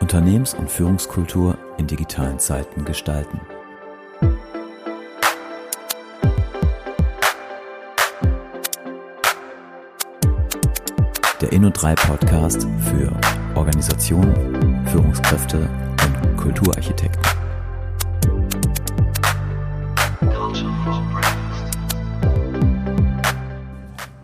[0.00, 3.40] Unternehmens- und Führungskultur in digitalen Zeiten gestalten.
[11.40, 13.12] Der Inno3 Podcast für
[13.54, 17.22] Organisationen, Führungskräfte und Kulturarchitekten.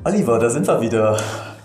[0.05, 1.17] Oliver, da sind wir wieder.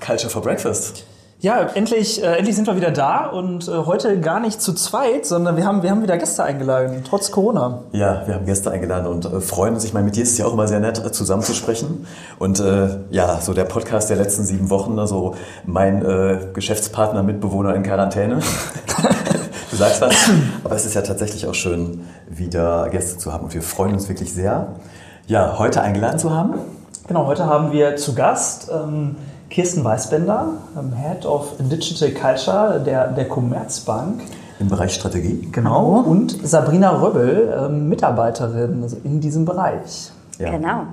[0.09, 1.05] Culture for Breakfast.
[1.39, 5.27] Ja, endlich, äh, endlich sind wir wieder da und äh, heute gar nicht zu zweit,
[5.27, 7.83] sondern wir haben, wir haben wieder Gäste eingeladen, trotz Corona.
[7.91, 9.83] Ja, wir haben Gäste eingeladen und äh, freuen uns.
[9.83, 12.07] Ich meine, mit dir ist es ja auch immer sehr nett, äh, zusammenzusprechen.
[12.39, 15.35] Und äh, ja, so der Podcast der letzten sieben Wochen, also
[15.67, 18.39] mein äh, Geschäftspartner, Mitbewohner in Quarantäne.
[19.69, 20.15] du sagst was.
[20.63, 24.09] Aber es ist ja tatsächlich auch schön, wieder Gäste zu haben und wir freuen uns
[24.09, 24.73] wirklich sehr,
[25.27, 26.55] ja, heute eingeladen zu haben.
[27.07, 29.15] Genau, heute haben wir zu Gast ähm,
[29.49, 34.21] Kirsten Weißbender, ähm, Head of Digital Culture der, der Commerzbank.
[34.59, 35.47] Im Bereich Strategie.
[35.51, 36.03] Genau.
[36.05, 40.11] Und Sabrina Röbbel, ähm, Mitarbeiterin in diesem Bereich.
[40.37, 40.51] Ja.
[40.51, 40.83] Genau.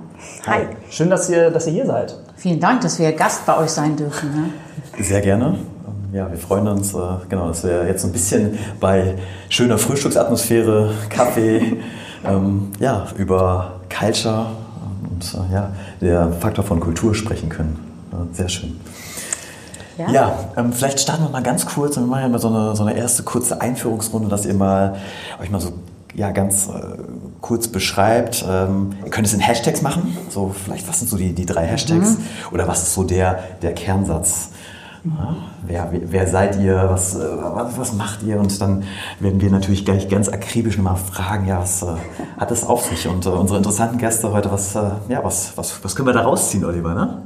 [0.45, 0.61] Hi.
[0.89, 2.17] Schön, dass ihr, dass ihr hier seid.
[2.35, 4.29] Vielen Dank, dass wir Gast bei euch sein dürfen.
[4.29, 5.03] Ne?
[5.03, 5.45] Sehr gerne.
[5.47, 6.97] Ähm, Ja, wir freuen uns, äh,
[7.29, 9.15] genau, dass wir jetzt so ein bisschen bei
[9.49, 11.77] schöner Frühstücksatmosphäre, Kaffee,
[12.25, 14.47] ähm, ja, über Culture
[15.09, 15.71] und äh, ja,
[16.01, 17.86] der Faktor von Kultur sprechen können.
[18.33, 18.79] Sehr schön.
[19.97, 20.11] Ja.
[20.11, 22.83] Ja, ähm, vielleicht starten wir mal ganz kurz, wir machen ja mal so eine, so
[22.83, 24.95] eine erste kurze Einführungsrunde, dass ihr mal
[25.41, 25.73] euch mal so
[26.13, 26.71] ja, ganz äh,
[27.41, 28.45] kurz beschreibt.
[28.47, 31.65] Ähm, ihr könnt es in Hashtags machen, so vielleicht was sind so die, die drei
[31.65, 32.17] Hashtags
[32.51, 34.49] oder was ist so der, der Kernsatz?
[35.03, 36.87] Ja, wer, wer- seid ihr?
[36.89, 37.19] Was, äh,
[37.53, 38.39] was, was macht ihr?
[38.39, 38.83] Und dann
[39.21, 41.87] werden wir natürlich gleich ganz akribisch nochmal fragen, ja, was äh,
[42.37, 43.07] hat es auf sich?
[43.07, 46.21] Und äh, unsere interessanten Gäste heute, was, äh, ja, was, was, was können wir da
[46.23, 46.93] rausziehen, Oliver?
[46.93, 47.21] Ne?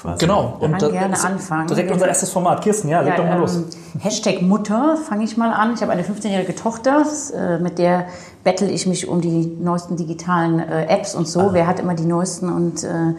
[0.00, 0.24] Quasi.
[0.24, 0.56] Genau.
[0.60, 1.66] kann da- gerne ist anfangen.
[1.66, 2.62] Direkt unser erstes Format.
[2.62, 3.56] Kirsten, ja, leg doch mal los.
[3.56, 3.66] ähm,
[3.98, 5.74] Hashtag Mutter fange ich mal an.
[5.74, 7.04] Ich habe eine 15-jährige Tochter,
[7.36, 8.06] äh, mit der
[8.42, 11.50] bettel ich mich um die neuesten digitalen äh, Apps und so.
[11.52, 13.14] Wer hat immer die neuesten und äh,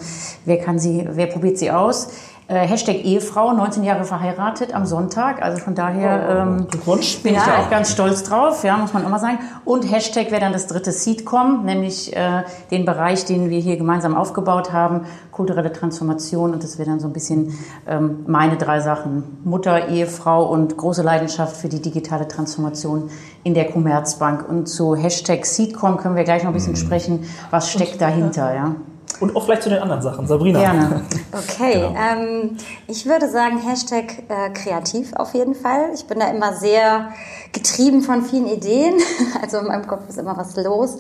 [0.46, 2.10] wer kann sie, wer probiert sie aus?
[2.52, 5.42] Äh, Hashtag Ehefrau, 19 Jahre verheiratet am Sonntag.
[5.42, 7.20] Also von daher ähm, Glückwunsch.
[7.24, 7.46] bin ich Ja.
[7.46, 9.40] da auch ganz stolz drauf, ja, muss man immer sagen.
[9.64, 14.16] Und Hashtag wäre dann das dritte Seedcom, nämlich äh, den Bereich, den wir hier gemeinsam
[14.18, 16.52] aufgebaut haben, kulturelle Transformation.
[16.52, 17.58] Und das wäre dann so ein bisschen
[17.88, 19.24] ähm, meine drei Sachen.
[19.46, 23.10] Mutter, Ehefrau und große Leidenschaft für die digitale Transformation
[23.44, 24.48] in der Commerzbank.
[24.50, 27.24] Und zu Hashtag Seedcom können wir gleich noch ein bisschen sprechen.
[27.50, 28.76] Was steckt dahinter, ja?
[29.22, 30.28] Und auch vielleicht zu den anderen Sachen.
[30.28, 30.60] Sabrina.
[30.60, 31.02] Gerne.
[31.34, 35.92] Okay, ähm, ich würde sagen Hashtag äh, kreativ auf jeden Fall.
[35.94, 37.14] Ich bin da immer sehr
[37.54, 38.96] getrieben von vielen Ideen.
[39.42, 40.98] Also in meinem Kopf ist immer was los.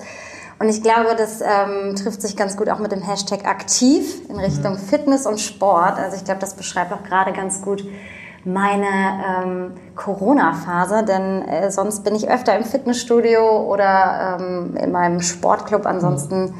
[0.59, 4.39] Und ich glaube, das ähm, trifft sich ganz gut auch mit dem Hashtag aktiv in
[4.39, 5.97] Richtung Fitness und Sport.
[5.97, 7.83] Also ich glaube, das beschreibt auch gerade ganz gut
[8.43, 8.85] meine
[9.43, 15.85] ähm, Corona-Phase, denn äh, sonst bin ich öfter im Fitnessstudio oder ähm, in meinem Sportclub.
[15.85, 16.53] Ansonsten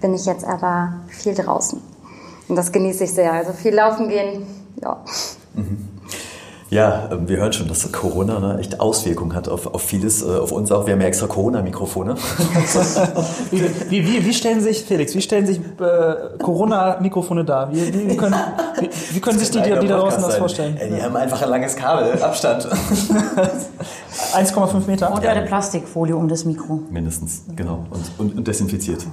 [0.00, 1.80] bin ich jetzt aber viel draußen.
[2.48, 3.32] Und das genieße ich sehr.
[3.32, 4.46] Also viel laufen gehen,
[4.82, 4.98] ja.
[6.70, 10.26] Ja, ähm, wir hören schon, dass Corona ne, echt Auswirkungen hat auf, auf vieles, äh,
[10.26, 10.86] auf uns auch.
[10.86, 12.14] Wir haben ja extra Corona-Mikrofone.
[13.50, 17.72] Wie, wie, wie, wie stellen sich, Felix, wie stellen sich äh, Corona-Mikrofone dar?
[17.72, 18.34] Wie, wie, wie, können,
[18.78, 20.76] wie, wie können sich die, die, die da draußen das vorstellen?
[20.76, 22.68] Ey, die haben einfach ein langes Kabel, Abstand.
[24.34, 25.12] 1,5 Meter?
[25.12, 26.82] Und eine Plastikfolie um das Mikro.
[26.90, 27.86] Mindestens, genau.
[27.90, 29.06] Und, und, und desinfiziert.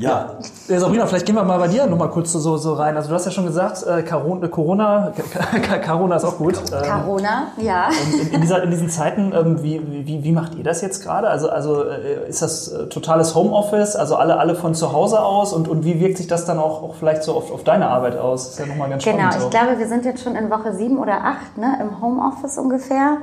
[0.00, 0.30] Ja,
[0.66, 2.96] Äh, Sabrina, vielleicht gehen wir mal bei dir nochmal kurz so, so rein.
[2.96, 4.48] Also du hast ja schon gesagt, äh, Corona,
[5.86, 6.54] Corona ist auch gut.
[6.72, 7.90] Ähm, Corona, ja.
[8.22, 11.28] in, in, dieser, in diesen Zeiten, ähm, wie, wie, wie macht ihr das jetzt gerade?
[11.28, 15.52] Also, also äh, ist das äh, totales Homeoffice, also alle, alle von zu Hause aus
[15.52, 18.16] und, und wie wirkt sich das dann auch, auch vielleicht so auf, auf deine Arbeit
[18.16, 18.44] aus?
[18.44, 19.36] Das ist ja nochmal ganz Genau, spannend.
[19.36, 19.50] ich so.
[19.50, 23.18] glaube, wir sind jetzt schon in Woche sieben oder acht ne, im Homeoffice ungefähr.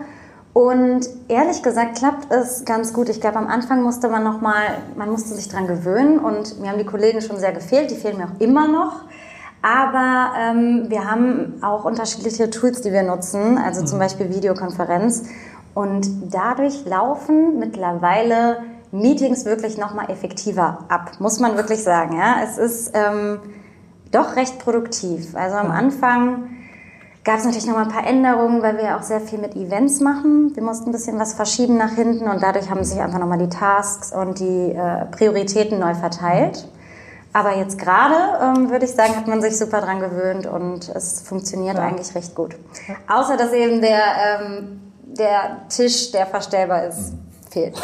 [0.58, 3.10] Und ehrlich gesagt klappt es ganz gut.
[3.10, 6.72] Ich glaube, am Anfang musste man noch mal, man musste sich dran gewöhnen und mir
[6.72, 7.92] haben die Kollegen schon sehr gefehlt.
[7.92, 9.04] Die fehlen mir auch immer noch.
[9.62, 15.26] Aber ähm, wir haben auch unterschiedliche Tools, die wir nutzen, also zum Beispiel Videokonferenz.
[15.76, 22.18] Und dadurch laufen mittlerweile Meetings wirklich noch mal effektiver ab, muss man wirklich sagen.
[22.18, 22.38] Ja?
[22.44, 23.42] Es ist ähm,
[24.12, 25.36] doch recht produktiv.
[25.36, 26.57] Also am Anfang
[27.28, 30.00] gab es natürlich noch mal ein paar Änderungen, weil wir auch sehr viel mit Events
[30.00, 30.56] machen.
[30.56, 33.38] Wir mussten ein bisschen was verschieben nach hinten und dadurch haben sich einfach noch mal
[33.38, 36.70] die Tasks und die äh, Prioritäten neu verteilt.
[37.34, 41.20] Aber jetzt gerade, ähm, würde ich sagen, hat man sich super dran gewöhnt und es
[41.20, 42.56] funktioniert eigentlich recht gut.
[43.10, 44.00] Außer, dass eben der,
[44.40, 47.12] ähm, der Tisch, der verstellbar ist.
[47.50, 47.76] Fehlt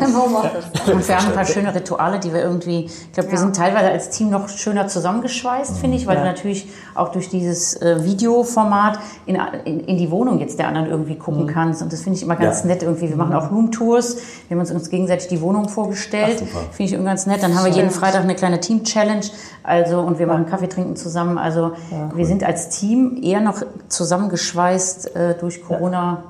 [0.00, 0.64] im Homeoffice.
[0.92, 3.40] Und wir haben ein paar schöne Rituale, die wir irgendwie, ich glaube, wir Ja.
[3.44, 6.22] sind teilweise als Team noch schöner zusammengeschweißt, finde ich, weil Ja.
[6.22, 10.88] du natürlich auch durch dieses äh, Videoformat in, in, in die Wohnung jetzt der anderen
[10.88, 11.48] irgendwie gucken Mhm.
[11.48, 11.82] kannst.
[11.82, 12.66] Und das finde ich immer ganz Ja.
[12.66, 13.08] nett irgendwie.
[13.08, 14.16] Wir machen auch Roomtours.
[14.48, 16.38] Wir haben uns, uns gegenseitig die Wohnung vorgestellt.
[16.38, 17.42] Finde ich irgendwie ganz nett.
[17.42, 19.26] Dann haben wir jeden Freitag eine kleine Team-Challenge.
[19.62, 21.38] Also, und wir machen Kaffee trinken zusammen.
[21.38, 21.72] Also,
[22.14, 26.22] wir sind als Team eher noch zusammengeschweißt äh, durch Corona.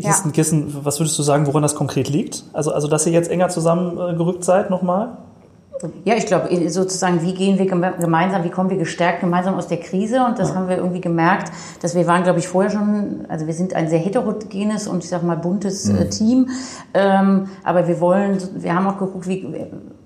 [0.00, 2.44] Kirsten, Kirsten, was würdest du sagen, woran das konkret liegt?
[2.52, 5.18] Also, also dass ihr jetzt enger zusammengerückt seid nochmal?
[6.04, 9.66] Ja, ich glaube, sozusagen, wie gehen wir geme- gemeinsam, wie kommen wir gestärkt gemeinsam aus
[9.66, 10.22] der Krise?
[10.26, 11.50] Und das haben wir irgendwie gemerkt,
[11.80, 15.08] dass wir waren, glaube ich, vorher schon, also wir sind ein sehr heterogenes und ich
[15.08, 16.50] sag mal buntes äh, Team.
[16.92, 19.46] Ähm, aber wir wollen, wir haben auch geguckt, wie,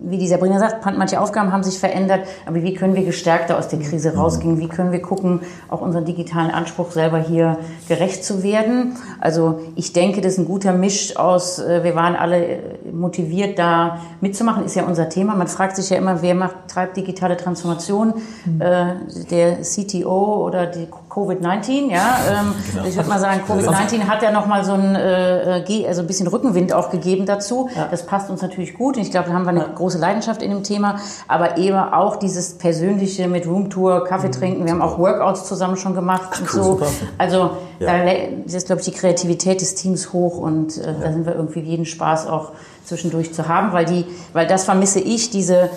[0.07, 3.69] wie die Sabrina sagt, manche Aufgaben haben sich verändert, aber wie können wir gestärkter aus
[3.69, 4.59] der Krise rausgehen?
[4.59, 7.59] Wie können wir gucken, auch unseren digitalen Anspruch selber hier
[7.89, 8.97] gerecht zu werden?
[9.21, 12.61] Also ich denke, das ist ein guter Misch aus, äh, wir waren alle äh,
[12.93, 15.35] motiviert, da mitzumachen, ist ja unser Thema.
[15.35, 18.15] Man fragt sich ja immer, wer macht, treibt digitale Transformation?
[18.59, 18.87] Äh,
[19.31, 22.19] der CTO oder die Covid-19, ja.
[22.31, 22.55] Ähm,
[22.89, 26.27] Ich würde mal sagen, Covid-19 hat ja nochmal so ein, äh, äh, also ein bisschen
[26.27, 27.71] Rückenwind auch gegeben dazu.
[27.91, 28.97] Das passt uns natürlich gut.
[28.97, 30.99] Ich glaube, da haben wir eine große Leidenschaft in dem Thema.
[31.29, 34.65] Aber eben auch dieses Persönliche mit Roomtour, Kaffee trinken.
[34.65, 36.63] Wir haben auch Workouts zusammen schon gemacht und cool, so.
[36.73, 36.87] super.
[37.19, 38.05] Also Ja.
[38.05, 38.11] da
[38.47, 41.87] ist, glaube ich, die Kreativität des Teams hoch und äh, da sind wir irgendwie jeden
[41.87, 42.53] Spaß auch
[42.85, 45.71] zwischendurch zu haben, weil die, weil das vermisse ich, diese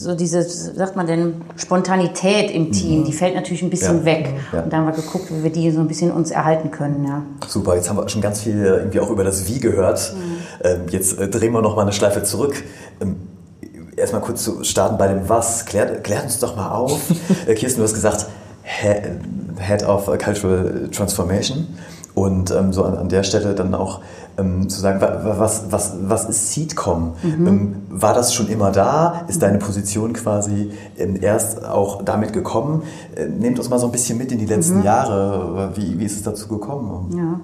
[0.00, 4.04] so diese, sagt man denn, Spontanität im Team, die fällt natürlich ein bisschen Ja.
[4.04, 4.34] weg.
[4.52, 4.62] Ja.
[4.62, 7.22] Und da haben wir geguckt, wie wir die so ein bisschen uns erhalten können, ja.
[7.46, 10.14] Super, jetzt haben wir schon ganz viel irgendwie auch über das Wie gehört.
[10.62, 12.62] Ähm, jetzt äh, drehen wir noch mal eine Schleife zurück.
[13.00, 13.16] Ähm,
[13.96, 15.66] Erstmal kurz zu starten bei dem Was.
[15.66, 17.00] Klärt, klärt uns doch mal auf.
[17.48, 18.26] Äh, Kirsten, du hast gesagt,
[18.62, 19.18] He-
[19.60, 21.66] Head of Cultural Transformation.
[22.14, 24.00] Und ähm, so an, an der Stelle dann auch
[24.38, 27.12] ähm, zu sagen, wa- wa- was, was, was ist Seedcom?
[27.24, 29.22] Ähm, war das schon immer da?
[29.28, 32.82] Ist deine Position quasi ähm, erst auch damit gekommen?
[33.16, 35.72] Äh, nehmt uns mal so ein bisschen mit in die letzten Jahre.
[35.74, 37.16] Wie, wie ist es dazu gekommen?
[37.16, 37.40] Ja.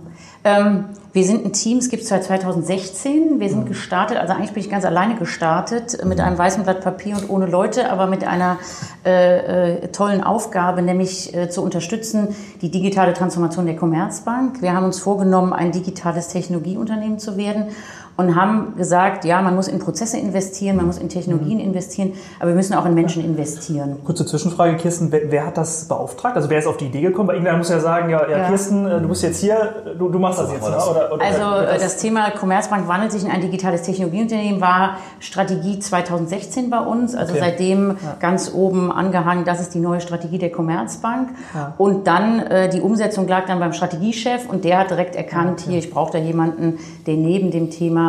[0.47, 3.41] Ähm, wir sind ein Team, es gibt es seit 2016.
[3.41, 6.83] Wir sind gestartet, also eigentlich bin ich ganz alleine gestartet, äh, mit einem weißen Blatt
[6.83, 8.59] Papier und ohne Leute, aber mit einer
[9.07, 14.61] äh, äh, tollen Aufgabe, nämlich äh, zu unterstützen die digitale Transformation der Commerzbank.
[14.61, 17.69] Wir haben uns vorgenommen, ein digitales Technologieunternehmen zu werden
[18.17, 22.51] und haben gesagt, ja, man muss in Prozesse investieren, man muss in Technologien investieren, aber
[22.51, 23.97] wir müssen auch in Menschen investieren.
[24.05, 26.37] Kurze Zwischenfrage, Kirsten, wer, wer hat das beauftragt?
[26.37, 27.29] Also wer ist auf die Idee gekommen?
[27.29, 28.49] Weil irgendwer muss ja sagen, ja, ja, Ja.
[28.49, 30.71] Kirsten, äh, du bist jetzt hier, du, du machst das jetzt, ne?
[30.75, 30.89] das.
[30.89, 34.99] Oder, oder, Also oder- äh, das Thema Commerzbank wandelt sich in ein digitales Technologieunternehmen, war
[35.19, 37.15] Strategie 2016 bei uns.
[37.17, 37.43] Also Okay.
[37.45, 41.31] seitdem ganz oben angehangen, das ist die neue Strategie der Commerzbank.
[41.79, 45.79] Und dann äh, die Umsetzung lag dann beim Strategiechef und der hat direkt erkannt, hier,
[45.79, 48.04] ich brauche da jemanden, der neben dem Thema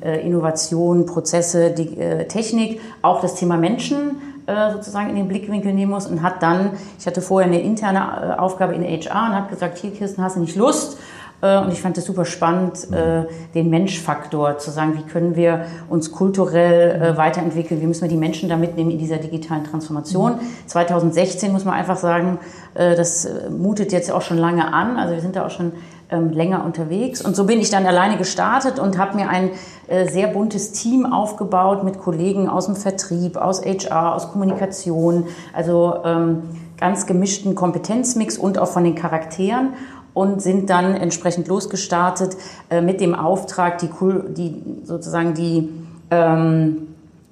[0.00, 4.16] äh, Innovation, Prozesse, die, äh, Technik auch das Thema Menschen
[4.46, 8.00] äh, sozusagen in den Blickwinkel nehmen muss und hat dann, ich hatte vorher eine interne
[8.36, 10.98] äh, Aufgabe in HR und hat gesagt, hier Kirsten, hast du nicht Lust?
[11.42, 13.24] Äh, Und ich fand es super spannend, äh,
[13.54, 18.16] den Menschfaktor zu sagen, wie können wir uns kulturell äh, weiterentwickeln, wie müssen wir die
[18.16, 20.40] Menschen da mitnehmen in dieser digitalen Transformation.
[20.66, 22.38] 2016 muss man einfach sagen,
[22.74, 25.72] das mutet jetzt auch schon lange an, also wir sind da auch schon
[26.20, 27.22] länger unterwegs.
[27.22, 29.50] Und so bin ich dann alleine gestartet und habe mir ein
[29.88, 35.96] äh, sehr buntes Team aufgebaut mit Kollegen aus dem Vertrieb, aus HR, aus Kommunikation, also
[36.04, 36.42] ähm,
[36.78, 39.74] ganz gemischten Kompetenzmix und auch von den Charakteren.
[40.14, 42.36] Und sind dann entsprechend losgestartet
[42.68, 43.88] äh, mit dem Auftrag, die,
[44.34, 45.70] die sozusagen die
[46.10, 46.88] ähm,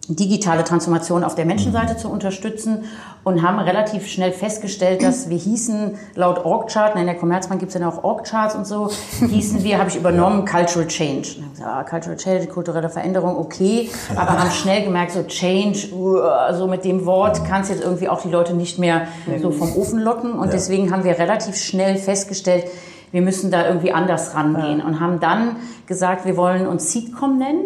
[0.09, 2.85] digitale Transformation auf der Menschenseite zu unterstützen
[3.23, 7.81] und haben relativ schnell festgestellt, dass wir hießen laut Org-Chart, in der Commerzbank gibt es
[7.81, 11.29] ja auch Org-Charts und so, hießen wir, habe ich übernommen, Cultural Change.
[11.51, 16.21] Gesagt, ah, Cultural Change, kulturelle Veränderung, okay, aber haben schnell gemerkt, so Change, uh,
[16.55, 19.09] so mit dem Wort kannst jetzt irgendwie auch die Leute nicht mehr
[19.41, 20.33] so vom Ofen locken.
[20.33, 22.65] Und deswegen haben wir relativ schnell festgestellt,
[23.13, 27.65] wir müssen da irgendwie anders rangehen und haben dann gesagt, wir wollen uns Seedcom nennen,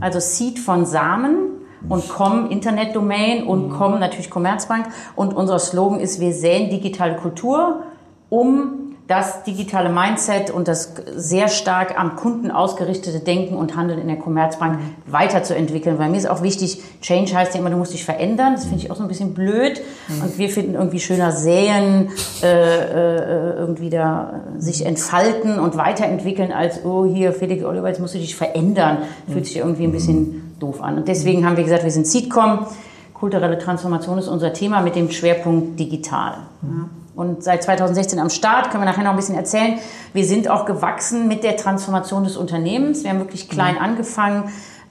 [0.00, 4.86] also Seed von Samen und Com Internetdomain und Com natürlich Commerzbank.
[5.16, 7.82] Und unser Slogan ist, wir säen digitale Kultur,
[8.28, 14.06] um das digitale Mindset und das sehr stark am Kunden ausgerichtete Denken und Handeln in
[14.06, 15.98] der Commerzbank weiterzuentwickeln.
[15.98, 18.52] Weil mir ist auch wichtig, Change heißt ja immer, du musst dich verändern.
[18.54, 19.82] Das finde ich auch so ein bisschen blöd.
[20.22, 22.10] Und wir finden irgendwie schöner säen,
[22.44, 28.14] äh, äh, irgendwie da sich entfalten und weiterentwickeln, als, oh, hier, Felix Oliver, jetzt musst
[28.14, 28.98] du dich verändern.
[29.28, 30.96] Fühlt sich irgendwie ein bisschen doof an.
[30.98, 32.66] Und deswegen haben wir gesagt, wir sind Seedcom.
[33.14, 36.34] Kulturelle Transformation ist unser Thema mit dem Schwerpunkt digital.
[36.62, 36.88] Ja.
[37.16, 39.78] und seit 2016 am Start, können wir nachher noch ein bisschen erzählen.
[40.14, 43.02] Wir sind auch gewachsen mit der Transformation des Unternehmens.
[43.02, 43.80] Wir haben wirklich klein Mhm.
[43.82, 44.44] angefangen.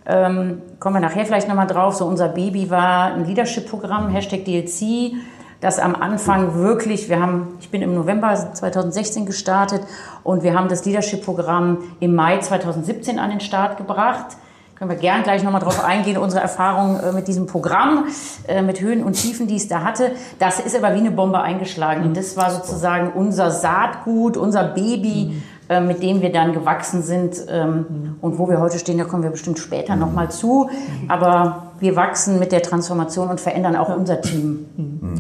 [0.06, 1.96] Ähm, kommen wir nachher vielleicht nochmal drauf.
[1.96, 5.14] So unser Baby war ein Leadership-Programm, Hashtag DLC,
[5.62, 9.82] das am Anfang wirklich, wir haben, ich bin im November 2016 gestartet
[10.24, 14.38] und wir haben das Leadership-Programm im Mai 2017 an den Start gebracht.
[14.79, 18.05] Können wir gern gleich nochmal drauf eingehen, unsere Erfahrungen äh, mit diesem Programm,
[18.48, 20.13] äh, mit Höhen und Tiefen, die es da hatte.
[20.39, 22.05] Das ist aber wie eine Bombe eingeschlagen.
[22.05, 27.46] Und das war sozusagen unser Saatgut, unser Baby, äh, mit dem wir dann gewachsen sind.
[27.48, 30.70] Ähm, und wo wir heute stehen, da kommen wir bestimmt später nochmal zu.
[31.08, 34.66] Aber wir wachsen mit der Transformation und verändern auch unser Team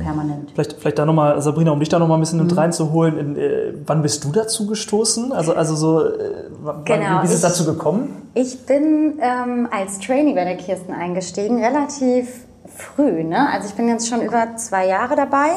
[0.03, 0.51] permanent.
[0.53, 3.17] Vielleicht, vielleicht da nochmal, Sabrina, um dich da nochmal ein bisschen mit reinzuholen.
[3.17, 5.31] In, äh, wann bist du dazu gestoßen?
[5.31, 8.29] Also, also so, äh, wann, Genau, wie ist es dazu gekommen?
[8.33, 13.23] Ich bin ähm, als Trainee bei der Kirsten eingestiegen, relativ früh.
[13.23, 13.49] Ne?
[13.51, 15.51] Also ich bin jetzt schon über zwei Jahre dabei.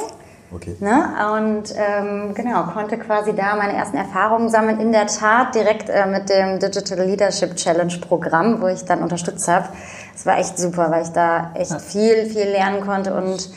[0.55, 0.77] Okay.
[0.81, 1.09] Ne?
[1.35, 4.81] Und ähm, genau, konnte quasi da meine ersten Erfahrungen sammeln.
[4.81, 9.49] In der Tat direkt äh, mit dem Digital Leadership Challenge Programm, wo ich dann unterstützt
[9.49, 9.69] habe.
[10.15, 13.51] Es war echt super, weil ich da echt viel, viel lernen konnte und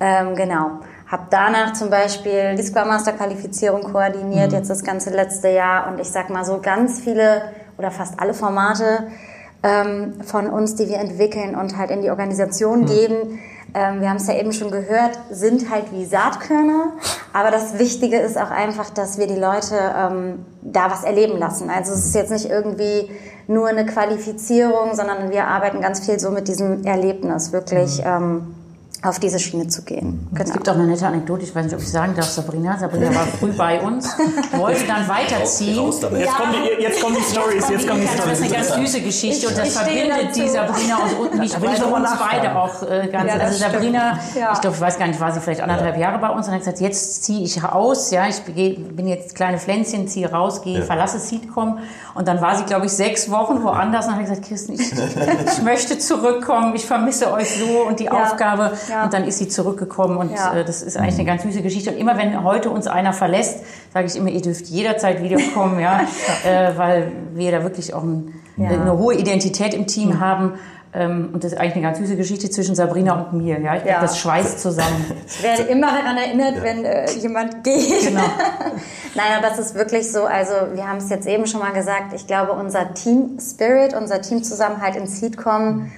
[0.00, 0.80] ähm, genau.
[1.06, 5.90] Habe danach zum Beispiel die Scrum Master Qualifizierung koordiniert, jetzt das ganze letzte Jahr.
[5.90, 7.42] Und ich sag mal so ganz viele
[7.78, 9.06] oder fast alle Formate
[9.62, 13.38] ähm, von uns, die wir entwickeln und halt in die Organisation geben.
[13.74, 16.92] Ähm, wir haben es ja eben schon gehört, sind halt wie Saatkörner.
[17.32, 21.70] Aber das Wichtige ist auch einfach, dass wir die Leute ähm, da was erleben lassen.
[21.70, 23.10] Also es ist jetzt nicht irgendwie
[23.46, 28.54] nur eine Qualifizierung, sondern wir arbeiten ganz viel so mit diesem Erlebnis, wirklich ähm,
[29.02, 30.26] auf diese Schiene zu gehen.
[30.32, 30.52] Es Genau.
[30.54, 32.76] gibt auch eine nette Anekdote, ich weiß nicht, ob ich sagen darf, Sabrina.
[32.76, 34.08] Sabrina war früh bei uns,
[34.56, 35.78] wollte dann weiterziehen.
[35.78, 36.00] Raus.
[36.02, 38.68] Jetzt, kommen die, jetzt kommen die Stories, jetzt kommen die Das ist eine Stories.
[38.70, 42.08] ganz süße Geschichte und das ich verbindet die Sabrina und, und mich ich beide, uns
[42.18, 43.32] beide auch äh, ganz.
[43.32, 44.18] Ja, also Sabrina.
[44.34, 44.52] Ja.
[44.54, 46.60] ich glaube, ich weiß gar nicht, war sie vielleicht anderthalb Jahre bei uns und hat
[46.60, 50.84] gesagt, jetzt ziehe ich raus, ja, ich bin jetzt kleine Pflänzchen, ziehe raus, gehe, Ja.
[50.84, 51.78] verlasse Seedcom
[52.14, 54.90] und dann war sie, glaube ich, sechs Wochen woanders und hat gesagt, Kirsten, ich,
[55.52, 58.24] ich möchte zurückkommen, ich vermisse euch so und die Ja.
[58.24, 59.04] Aufgabe Ja.
[59.04, 60.54] und dann ist sie zurückgekommen und Ja.
[60.56, 63.60] äh, das ist eigentlich eine ganz süße Geschichte und immer wenn heute uns einer verlässt,
[63.92, 66.00] sage ich immer, ihr dürft jederzeit wiederkommen, ja,
[66.46, 68.70] äh, weil wir da wirklich auch ein, Ja.
[68.70, 70.54] eine hohe Identität im Team haben.
[70.94, 73.60] Ähm, und das ist eigentlich eine ganz süße Geschichte zwischen Sabrina und mir.
[73.60, 74.00] Ja, ich glaube, Ja.
[74.00, 75.04] das schweißt zusammen.
[75.26, 78.06] Ich werde immer daran erinnert, wenn äh, jemand geht.
[78.08, 78.22] Genau.
[79.14, 80.24] Nein, aber das ist wirklich so.
[80.24, 82.14] Also wir haben es jetzt eben schon mal gesagt.
[82.14, 85.92] Ich glaube, unser Team Spirit, unser Teamzusammenhalt in Seedcom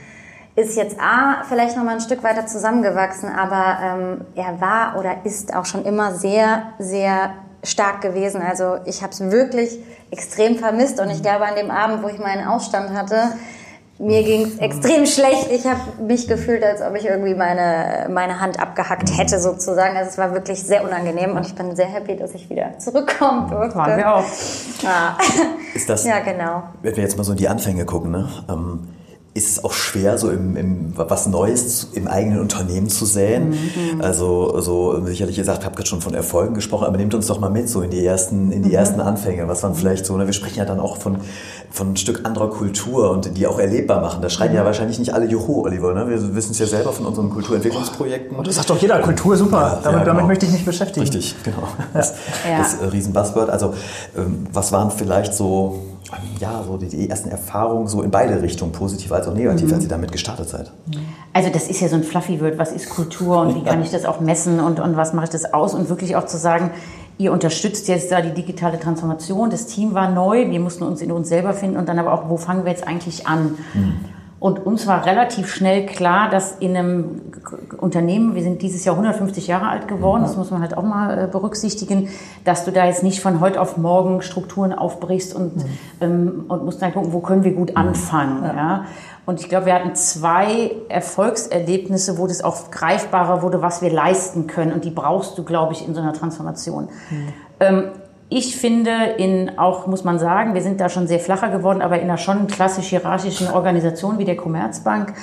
[0.56, 5.24] ist jetzt A, vielleicht noch mal ein Stück weiter zusammengewachsen, aber ähm, er war oder
[5.24, 8.42] ist auch schon immer sehr, sehr stark gewesen.
[8.42, 9.78] Also ich habe es wirklich
[10.10, 13.32] extrem vermisst und ich glaube, an dem Abend, wo ich meinen Ausstand hatte,
[13.98, 15.52] mir ging es extrem schlecht.
[15.52, 19.94] Ich habe mich gefühlt, als ob ich irgendwie meine, meine Hand abgehackt hätte, sozusagen.
[19.94, 23.50] Also es war wirklich sehr unangenehm und ich bin sehr happy, dass ich wieder zurückkommen
[23.50, 23.76] durfte.
[23.76, 24.24] Waren wir auch.
[24.80, 25.18] Ja,
[25.74, 26.62] Ist das, ja genau.
[26.80, 28.28] wenn wir jetzt mal so in die Anfänge gucken, ne?
[28.48, 28.88] ähm,
[29.32, 33.54] ist es auch schwer, so im, im, was Neues im eigenen Unternehmen zu säen?
[34.00, 37.38] Also, so sicherlich, ihr sagt, habt gerade schon von Erfolgen gesprochen, aber nehmt uns doch
[37.38, 39.46] mal mit so in die ersten, in die ersten Anfänge.
[39.46, 40.26] Was waren vielleicht so, ne?
[40.26, 41.18] wir sprechen ja dann auch von,
[41.70, 44.20] von ein Stück anderer Kultur und die auch erlebbar machen.
[44.20, 45.94] Da schreien ja wahrscheinlich nicht alle Juhu, Oliver.
[45.94, 46.08] Ne?
[46.08, 48.36] Wir wissen es ja selber von unseren Kulturentwicklungsprojekten.
[48.36, 49.58] Und das sagt doch jeder, Kultur super.
[49.58, 50.26] Ja, damit, ja, damit genau.
[50.26, 51.02] möchte ich mich beschäftigen.
[51.02, 51.68] Richtig, genau.
[51.94, 52.14] Das,
[52.48, 52.58] Ja.
[52.58, 53.48] das äh, Riesen-Buzzword.
[53.48, 53.74] Also,
[54.16, 55.78] ähm, was waren vielleicht so,
[56.40, 59.74] ja, so die, die ersten Erfahrungen so in beide Richtungen, positiv als auch negativ, Mhm.
[59.74, 60.72] als ihr damit gestartet seid?
[61.32, 63.90] Also das ist ja so ein fluffy Word, was ist Kultur und wie kann ich
[63.90, 66.70] das auch messen und, und was mache ich das aus und wirklich auch zu sagen,
[67.18, 71.12] ihr unterstützt jetzt da die digitale Transformation, das Team war neu, wir mussten uns in
[71.12, 73.56] uns selber finden und dann aber auch, wo fangen wir jetzt eigentlich an?
[74.40, 77.20] Und uns war relativ schnell klar, dass in einem
[77.76, 81.24] Unternehmen, wir sind dieses Jahr 150 Jahre alt geworden, das muss man halt auch mal
[81.24, 82.08] äh, berücksichtigen,
[82.46, 85.66] dass du da jetzt nicht von heute auf morgen Strukturen aufbrichst und,
[86.00, 88.42] ähm, und musst dann gucken, wo können wir gut anfangen.
[88.42, 88.86] Ja.
[89.26, 94.46] Und ich glaube, wir hatten zwei Erfolgserlebnisse, wo das auch greifbarer wurde, was wir leisten
[94.46, 94.72] können.
[94.72, 96.88] Und die brauchst du, glaube ich, in so einer Transformation.
[97.60, 97.90] Ähm,
[98.30, 101.96] ich finde, in auch muss man sagen, wir sind da schon sehr flacher geworden, aber
[101.96, 105.14] in einer schon klassisch hierarchischen Organisation wie der Commerzbank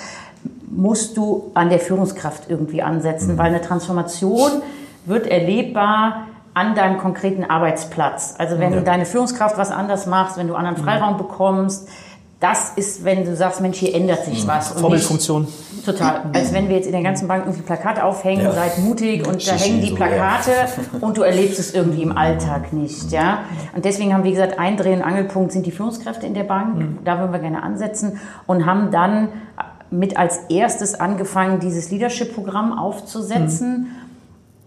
[0.70, 4.52] musst du an der Führungskraft irgendwie ansetzen, weil eine Transformation
[5.06, 8.36] wird erlebbar an deinem konkreten Arbeitsplatz.
[8.38, 8.82] Also wenn Ja.
[8.82, 11.88] deine Führungskraft was anders machst, wenn du anderen Freiraum bekommst,
[12.40, 14.68] das ist, wenn du sagst, Mensch, hier ändert sich was.
[14.70, 15.48] Und nicht- Vorbildfunktion.
[15.86, 16.22] Total.
[16.34, 18.52] Als wenn wir jetzt in der ganzen Bank irgendwie Plakate aufhängen, Ja.
[18.52, 20.52] seid mutig und da hängen die so, Plakate
[21.02, 23.40] und du erlebst es irgendwie im Alltag nicht, ja.
[23.76, 27.04] Und deswegen haben wir gesagt, ein Dreh- und Angelpunkt sind die Führungskräfte in der Bank.
[27.06, 29.30] Da würden wir gerne ansetzen und haben dann
[29.90, 33.88] mit als erstes angefangen, dieses Leadership-Programm aufzusetzen.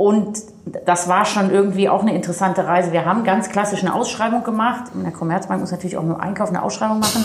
[0.01, 0.39] Und
[0.87, 2.91] das war schon irgendwie auch eine interessante Reise.
[2.91, 4.85] Wir haben ganz klassisch eine Ausschreibung gemacht.
[4.95, 7.23] In der Commerzbank muss natürlich auch nur Einkauf eine Ausschreibung machen.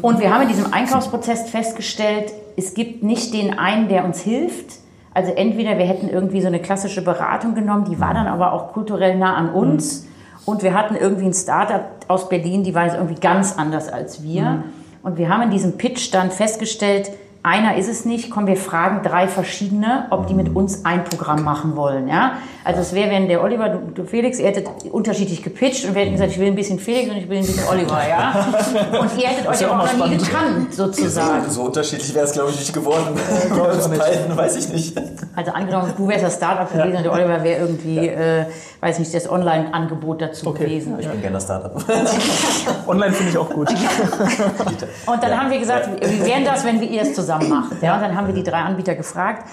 [0.00, 4.78] Und wir haben in diesem Einkaufsprozess festgestellt, es gibt nicht den einen, der uns hilft.
[5.14, 8.72] Also entweder wir hätten irgendwie so eine klassische Beratung genommen, die war dann aber auch
[8.72, 10.06] kulturell nah an uns.
[10.44, 14.22] Und wir hatten irgendwie ein Startup aus Berlin, die war jetzt irgendwie ganz anders als
[14.22, 14.62] wir.
[15.02, 17.10] Und wir haben in diesem Pitch dann festgestellt,
[17.42, 21.42] einer ist es nicht, komm, wir fragen drei verschiedene, ob die mit uns ein Programm
[21.42, 22.06] machen wollen.
[22.06, 22.34] Ja?
[22.64, 26.02] Also es wäre, wenn der Oliver, du, du Felix, ihr hättet unterschiedlich gepitcht und wir
[26.02, 27.98] hätten gesagt, ich will ein bisschen Felix und ich will ein bisschen Oliver.
[28.06, 28.46] Ja?
[29.00, 31.48] Und ihr hättet euch ja auch noch nie gekannt, sozusagen.
[31.48, 33.14] So unterschiedlich wäre es, glaube ich, nicht geworden.
[33.14, 35.00] Uns beiden, weiß ich nicht.
[35.34, 38.44] Also angenommen, du wärst das Startup gewesen und der Oliver wäre irgendwie, äh,
[38.80, 40.64] weiß nicht, das Online-Angebot dazu Okay.
[40.64, 40.96] gewesen.
[40.98, 41.74] Ich bin gerne das Startup.
[42.86, 43.68] Online finde ich auch gut.
[45.06, 47.76] Und dann haben wir gesagt, wie wären das, wenn wir ihr es zusammen machen?
[47.82, 49.44] Ja, und dann haben wir die drei Anbieter gefragt.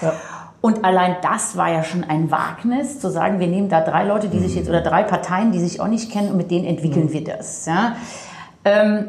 [0.61, 4.27] Und allein das war ja schon ein Wagnis, zu sagen, wir nehmen da drei Leute,
[4.27, 7.11] die sich jetzt, oder drei Parteien, die sich auch nicht kennen, und mit denen entwickeln
[7.11, 7.65] wir das.
[7.65, 7.95] Ja.
[8.65, 9.07] Ähm,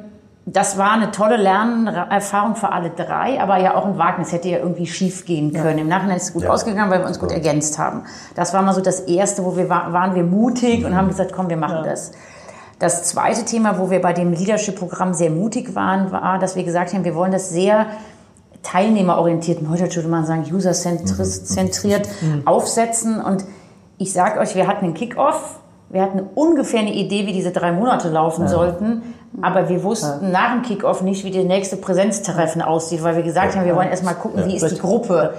[0.51, 4.59] das war eine tolle Lernerfahrung für alle drei, aber ja auch ein Wagnis, hätte ja
[4.59, 5.79] irgendwie schief gehen können.
[5.79, 6.51] Im Nachhinein ist es gut Ja.
[6.51, 8.05] ausgegangen, weil wir uns gut ergänzt haben.
[8.35, 11.33] Das war mal so das Erste, wo wir wa- waren wir mutig und haben gesagt,
[11.35, 12.13] komm, wir machen das.
[12.79, 16.95] Das zweite Thema, wo wir bei dem Leadership-Programm sehr mutig waren, war, dass wir gesagt
[16.95, 17.87] haben, wir wollen das sehr
[18.63, 22.09] teilnehmerorientiert, heute würde man sagen, user-zentriert
[22.45, 23.21] aufsetzen.
[23.21, 23.45] Und
[23.99, 25.59] ich sage euch, wir hatten einen Kick-Off,
[25.91, 29.03] wir hatten ungefähr eine Idee, wie diese drei Monate laufen sollten,
[29.41, 33.57] aber wir wussten nach dem Kick-Off nicht, wie der nächste Präsenztreffen aussieht, weil wir gesagt
[33.57, 35.35] haben, wir wollen erstmal gucken, wie ist die Gruppe.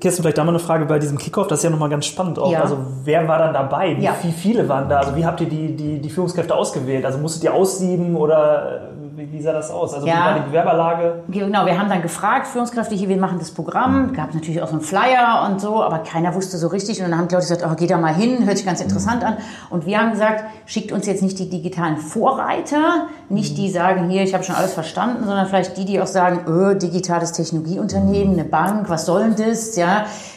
[0.00, 2.38] Kirsten, vielleicht da mal eine Frage bei diesem Kickoff, das ist ja nochmal ganz spannend
[2.38, 2.50] auch.
[2.52, 2.60] Ja.
[2.62, 3.96] Also wer war dann dabei?
[3.96, 4.12] Wie, Ja.
[4.14, 4.98] viele waren da?
[4.98, 7.04] Also wie habt ihr die, die, die Führungskräfte ausgewählt?
[7.04, 8.80] Also musstet ihr aussieben oder
[9.16, 9.94] äh, wie, sah das aus?
[9.94, 10.14] Also Ja.
[10.14, 11.22] wie war die Bewerberlage?
[11.28, 14.12] Genau, wir haben dann gefragt, Führungskräfte hier, wir machen das Programm.
[14.12, 17.00] Gab natürlich auch so einen Flyer und so, aber keiner wusste so richtig.
[17.02, 19.24] Und dann haben die Leute gesagt, oh, geh da mal hin, hört sich ganz interessant
[19.24, 19.38] an.
[19.70, 24.22] Und wir haben gesagt, schickt uns jetzt nicht die digitalen Vorreiter, nicht die sagen, hier,
[24.22, 28.44] ich habe schon alles verstanden, sondern vielleicht die, die auch sagen, öh, digitales Technologieunternehmen, eine
[28.44, 29.76] Bank, was soll denn das?
[29.76, 29.85] Ja,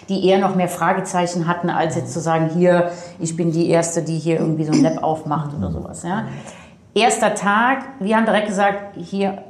[0.09, 4.01] die eher noch mehr Fragezeichen hatten, als jetzt zu sagen, hier, ich bin die Erste,
[4.01, 6.03] die hier irgendwie so ein Lab aufmacht oder sowas.
[6.03, 6.25] Ja.
[6.93, 9.43] Erster Tag, wir haben direkt gesagt, hier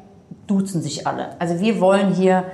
[0.47, 1.39] duzen sich alle.
[1.39, 2.45] Also wir wollen hier,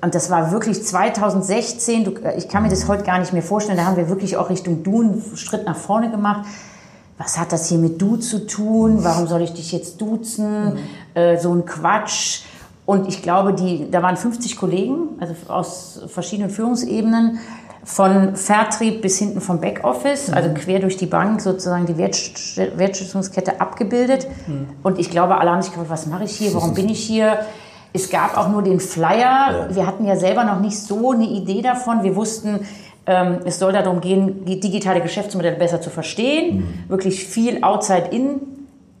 [0.00, 3.76] und das war wirklich 2016, du, ich kann mir das heute gar nicht mehr vorstellen,
[3.76, 6.46] da haben wir wirklich auch Richtung Du einen Schritt nach vorne gemacht.
[7.18, 9.04] Was hat das hier mit Du zu tun?
[9.04, 10.78] Warum soll ich dich jetzt duzen?
[11.14, 12.42] Äh, so ein Quatsch.
[12.84, 17.38] Und ich glaube, die, da waren 50 Kollegen, also aus verschiedenen Führungsebenen,
[17.84, 23.60] von Vertrieb bis hinten vom Backoffice, also quer durch die Bank sozusagen die Wertsch- Wertschöpfungskette
[23.60, 24.28] abgebildet.
[24.84, 27.40] Und ich glaube, alle haben sich gefragt, was mache ich hier, warum bin ich hier?
[27.92, 29.68] Es gab auch nur den Flyer.
[29.70, 32.04] Wir hatten ja selber noch nicht so eine Idee davon.
[32.04, 32.60] Wir wussten,
[33.06, 38.40] ähm, es soll darum gehen, digitale Geschäftsmodelle besser zu verstehen, wirklich viel Outside-In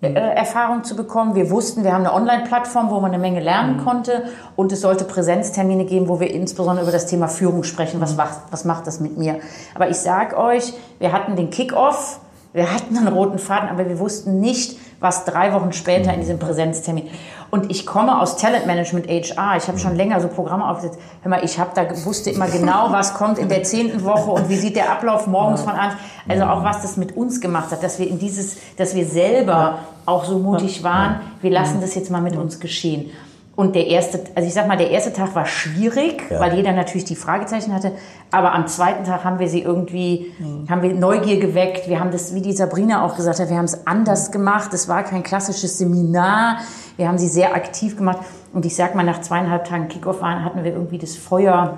[0.02, 1.36] Erfahrung zu bekommen.
[1.36, 4.24] Wir wussten, wir haben eine Online-Plattform, wo man eine Menge lernen konnte
[4.56, 8.00] und es sollte Präsenztermine geben, wo wir insbesondere über das Thema Führung sprechen.
[8.00, 9.38] Was macht, was macht das mit mir?
[9.76, 12.18] Aber ich sag euch, wir hatten den Kick-Off,
[12.52, 16.38] wir hatten einen roten Faden, aber wir wussten nicht, was drei Wochen später in diesem
[16.38, 17.08] Präsenztermin.
[17.50, 19.56] Und ich komme aus Talentmanagement HR.
[19.58, 20.98] Ich habe schon länger so Programme aufgesetzt.
[21.20, 24.48] Hör mal, ich habe da wusste immer genau, was kommt in der zehnten Woche und
[24.48, 25.90] wie sieht der Ablauf morgens von an.
[26.26, 29.80] Also auch was das mit uns gemacht hat, dass wir in dieses, dass wir selber
[30.06, 31.20] auch so mutig waren.
[31.42, 33.10] Wir lassen das jetzt mal mit uns geschehen.
[33.54, 36.40] Und der erste, also ich sag mal, der erste Tag war schwierig, Ja.
[36.40, 37.92] weil jeder natürlich die Fragezeichen hatte.
[38.30, 40.32] Aber am zweiten Tag haben wir sie irgendwie,
[40.70, 41.86] haben wir Neugier geweckt.
[41.86, 44.72] Wir haben das, wie die Sabrina auch gesagt hat, wir haben es anders gemacht.
[44.72, 46.60] Es war kein klassisches Seminar.
[46.96, 48.18] Wir haben sie sehr aktiv gemacht.
[48.54, 51.76] Und ich sag mal, nach zweieinhalb Tagen Kickoff waren, hatten wir irgendwie das Feuer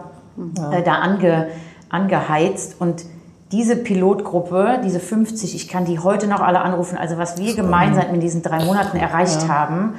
[0.73, 1.49] äh, da ange,
[1.89, 2.77] angeheizt.
[2.79, 3.05] Und
[3.55, 6.99] diese Pilotgruppe, diese 50, ich kann die heute noch alle anrufen.
[6.99, 9.95] Also was wir gemeinsam in diesen drei Monaten erreicht haben,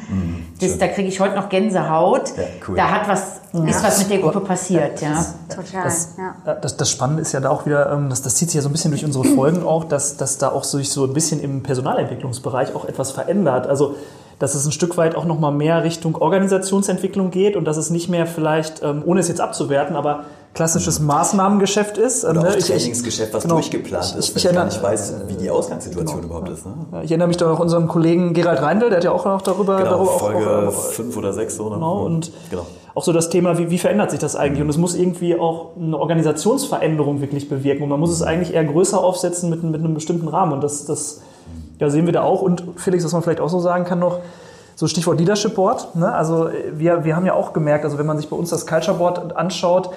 [0.59, 2.33] das, da kriege ich heute noch Gänsehaut.
[2.35, 2.75] Ja, cool.
[2.75, 5.25] Da hat was, ist was mit der Gruppe passiert, ja.
[5.47, 5.85] Total.
[5.85, 6.51] Das, ja.
[6.51, 8.61] äh, das, das Spannende ist ja da auch wieder, ähm, das, das zieht sich ja
[8.61, 11.39] so ein bisschen durch unsere Folgen auch, dass, dass da auch sich so ein bisschen
[11.39, 13.67] im Personalentwicklungsbereich auch etwas verändert.
[13.67, 13.95] Also
[14.37, 18.09] dass es ein Stück weit auch nochmal mehr Richtung Organisationsentwicklung geht und dass es nicht
[18.09, 22.23] mehr vielleicht, ähm, ohne es jetzt abzuwerten, aber klassisches Maßnahmengeschäft ist.
[22.25, 22.49] Oder Ähm, auch ne?
[22.57, 23.55] Ich- ich- Trainingsgeschäft, was genau.
[23.55, 26.65] durchgeplant ist, Ich, wenn ich, ich gar erinnere, nicht weiß, wie die Ausgangssituation überhaupt ist.
[26.65, 26.73] Ne?
[27.03, 29.41] ich erinnere mich da noch an unseren Kollegen Gerald Reindl, der hat ja auch noch
[29.43, 31.69] darüber, Genau, darüber auch- Folge auch, 5 oder 6 so.
[31.69, 31.75] Ne?
[31.75, 32.65] Genau, und genau.
[32.95, 34.61] auch so das Thema, wie, wie verändert sich das eigentlich?
[34.61, 37.83] Und es muss irgendwie auch eine Organisationsveränderung wirklich bewirken.
[37.83, 40.53] Und man muss es eigentlich eher größer aufsetzen mit, mit einem bestimmten Rahmen.
[40.53, 41.21] Und das, das
[41.79, 42.41] ja, sehen wir da auch.
[42.41, 44.19] Und Felix, was man vielleicht auch so sagen kann noch,
[44.77, 45.95] so Stichwort Leadership Board.
[45.95, 46.11] Ne?
[46.13, 48.97] Also wir, wir haben ja auch gemerkt, also wenn man sich bei uns das Culture
[48.97, 49.89] Board anschaut,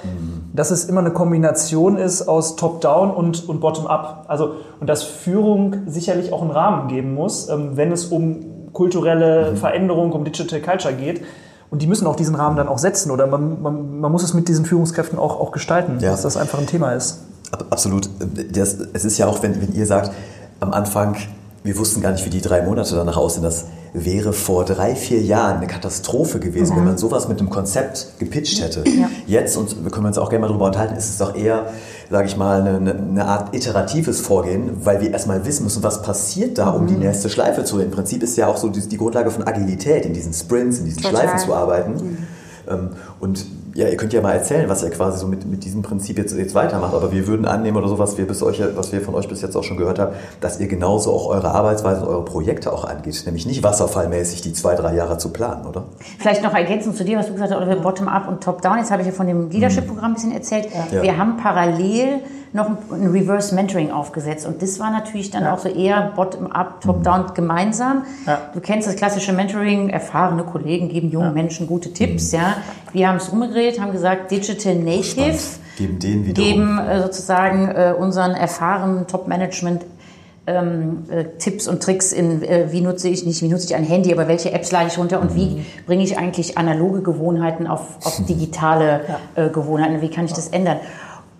[0.59, 4.25] dass es immer eine Kombination ist aus Top-Down und, und Bottom-Up.
[4.29, 9.55] Also, und dass Führung sicherlich auch einen Rahmen geben muss, ähm, wenn es um kulturelle
[9.57, 11.23] Veränderung, um Digital Culture geht.
[11.71, 14.35] Und die müssen auch diesen Rahmen dann auch setzen oder man, man, man muss es
[14.35, 16.11] mit diesen Führungskräften auch, auch gestalten, Ja.
[16.11, 17.21] dass das einfach ein Thema ist.
[17.53, 18.09] Ab- Absolut.
[18.53, 20.11] Das, es ist ja auch, wenn, wenn ihr sagt,
[20.61, 21.17] am Anfang,
[21.65, 23.43] wir wussten gar nicht, wie die drei Monate danach aussehen.
[23.43, 28.19] Das wäre vor drei, vier Jahren eine Katastrophe gewesen, wenn man sowas mit einem Konzept
[28.19, 28.85] gepitcht hätte.
[29.27, 31.67] Jetzt, und wir können uns auch gerne mal drüber unterhalten, ist es doch eher,
[32.11, 36.59] sage ich mal, eine, eine- Art iteratives Vorgehen, weil wir erstmal wissen müssen, was passiert
[36.59, 37.79] da, um die nächste Schleife zu.
[37.81, 40.85] Im Prinzip ist ja auch so die, die Grundlage von Agilität, in diesen Sprints, in
[40.87, 41.23] diesen Total.
[41.23, 42.27] Schleifen zu arbeiten.
[42.69, 43.45] Ähm, Und
[43.79, 46.37] ja, ihr könnt ja mal erzählen, was ihr quasi so mit, mit diesem Prinzip jetzt,
[46.37, 46.95] jetzt weitermacht.
[46.95, 49.41] Aber wir würden annehmen oder so, was wir, bis euch, was wir von euch bis
[49.41, 52.85] jetzt auch schon gehört haben, dass ihr genauso auch eure Arbeitsweise und eure Projekte auch
[52.85, 53.23] angeht.
[53.25, 55.85] Nämlich nicht wasserfallmäßig die zwei, drei Jahre zu planen, oder?
[56.19, 58.79] Vielleicht noch ergänzend zu dir, was du gesagt hast, oder Bottom-up und Top-down.
[58.79, 60.67] Jetzt habe ich ja von dem Leadership-Programm ein bisschen erzählt.
[60.91, 61.01] Ja.
[61.01, 62.19] Wir haben parallel
[62.53, 64.47] noch ein- Reverse Mentoring aufgesetzt.
[64.47, 68.05] Und das war natürlich dann auch so eher Bottom-up, Top-down gemeinsam.
[68.27, 68.41] Ja.
[68.55, 72.33] Du kennst das klassische Mentoring, erfahrene Kollegen geben jungen Menschen gute Tipps.
[72.33, 72.57] Ja.
[72.93, 75.37] Wir haben es umgedreht, haben gesagt, Digital Native
[75.77, 76.49] Geben denen wiederum.
[76.51, 79.85] geben äh, sozusagen äh, unseren erfahrenen Top-Management
[80.49, 83.85] ähm, äh, Tipps und Tricks in, äh, wie nutze ich nicht, wie nutze ich ein
[83.85, 87.83] Handy, aber welche Apps lade ich runter und wie bringe ich eigentlich analoge Gewohnheiten auf,
[88.05, 89.03] auf digitale
[89.35, 90.79] äh, Gewohnheiten, wie kann ich das ändern?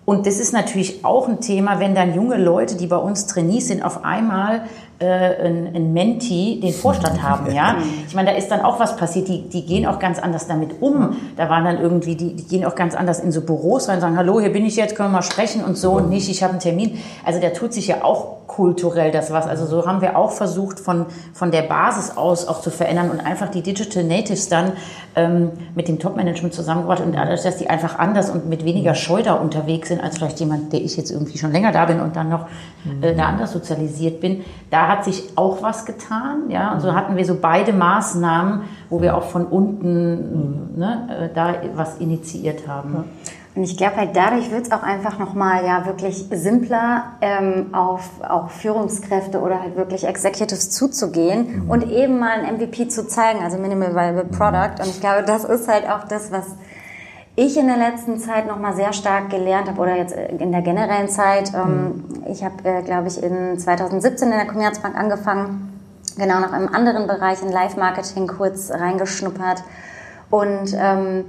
[0.09, 3.67] Und das ist natürlich auch ein Thema, wenn dann junge Leute, die bei uns Trainees
[3.67, 4.63] sind, auf einmal
[4.99, 7.77] äh, ein, ein Menti den Vorstand haben, ja.
[8.07, 9.27] Ich meine, da ist dann auch was passiert.
[9.27, 11.15] Die, die gehen auch ganz anders damit um.
[11.37, 14.01] Da waren dann irgendwie, die, die gehen auch ganz anders in so Büros rein und
[14.01, 16.43] sagen, hallo, hier bin ich jetzt, können wir mal sprechen und so und nicht, ich
[16.43, 16.99] habe einen Termin.
[17.25, 19.47] Also da tut sich ja auch kulturell das was.
[19.47, 23.21] Also so haben wir auch versucht, von, von der Basis aus auch zu verändern und
[23.21, 24.73] einfach die Digital Natives dann
[25.15, 29.21] ähm, mit dem Top-Management zusammengebracht und dadurch, dass die einfach anders und mit weniger Scheu
[29.21, 32.15] da unterwegs sind, als vielleicht jemand, der ich jetzt irgendwie schon länger da bin und
[32.15, 32.47] dann noch
[33.01, 34.43] äh, da anders sozialisiert bin.
[34.71, 39.01] Da hat sich auch was getan, ja, und so hatten wir so beide Maßnahmen, wo
[39.01, 43.05] wir auch von unten ne, äh, da was initiiert haben.
[43.55, 48.09] Und ich glaube halt dadurch wird es auch einfach nochmal ja wirklich simpler ähm, auf
[48.27, 53.57] auch Führungskräfte oder halt wirklich Executives zuzugehen und eben mal ein MVP zu zeigen, also
[53.57, 54.81] Minimal Viable Product.
[54.81, 56.45] Und ich glaube, das ist halt auch das, was
[57.39, 61.07] ich in der letzten Zeit nochmal sehr stark gelernt habe oder jetzt in der generellen
[61.07, 61.53] Zeit.
[61.53, 65.79] Ähm, Ich habe, äh, glaube ich, in 2017 in der Commerzbank angefangen,
[66.17, 69.63] genau nach einem anderen Bereich in Live-Marketing kurz reingeschnuppert
[70.29, 71.25] und ähm,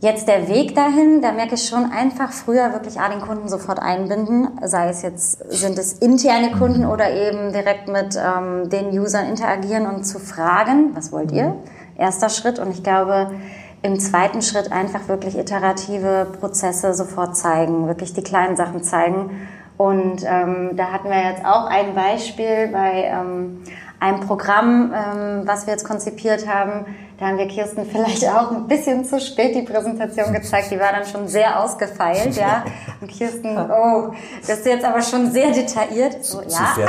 [0.00, 3.80] Jetzt der Weg dahin, da merke ich schon einfach früher wirklich A, den Kunden sofort
[3.80, 9.26] einbinden, sei es jetzt, sind es interne Kunden oder eben direkt mit ähm, den Usern
[9.26, 11.56] interagieren und zu fragen, was wollt ihr?
[11.96, 13.32] Erster Schritt und ich glaube,
[13.82, 19.48] im zweiten Schritt einfach wirklich iterative Prozesse sofort zeigen, wirklich die kleinen Sachen zeigen.
[19.76, 23.62] Und ähm, da hatten wir jetzt auch ein Beispiel bei ähm,
[24.00, 26.84] einem Programm, ähm, was wir jetzt konzipiert haben.
[27.18, 30.70] Da haben wir Kirsten vielleicht auch ein bisschen zu spät die Präsentation gezeigt.
[30.70, 32.64] Die war dann schon sehr ausgefeilt, ja.
[33.00, 36.24] Und Kirsten, oh, das ist jetzt aber schon sehr detailliert.
[36.24, 36.76] So, ja.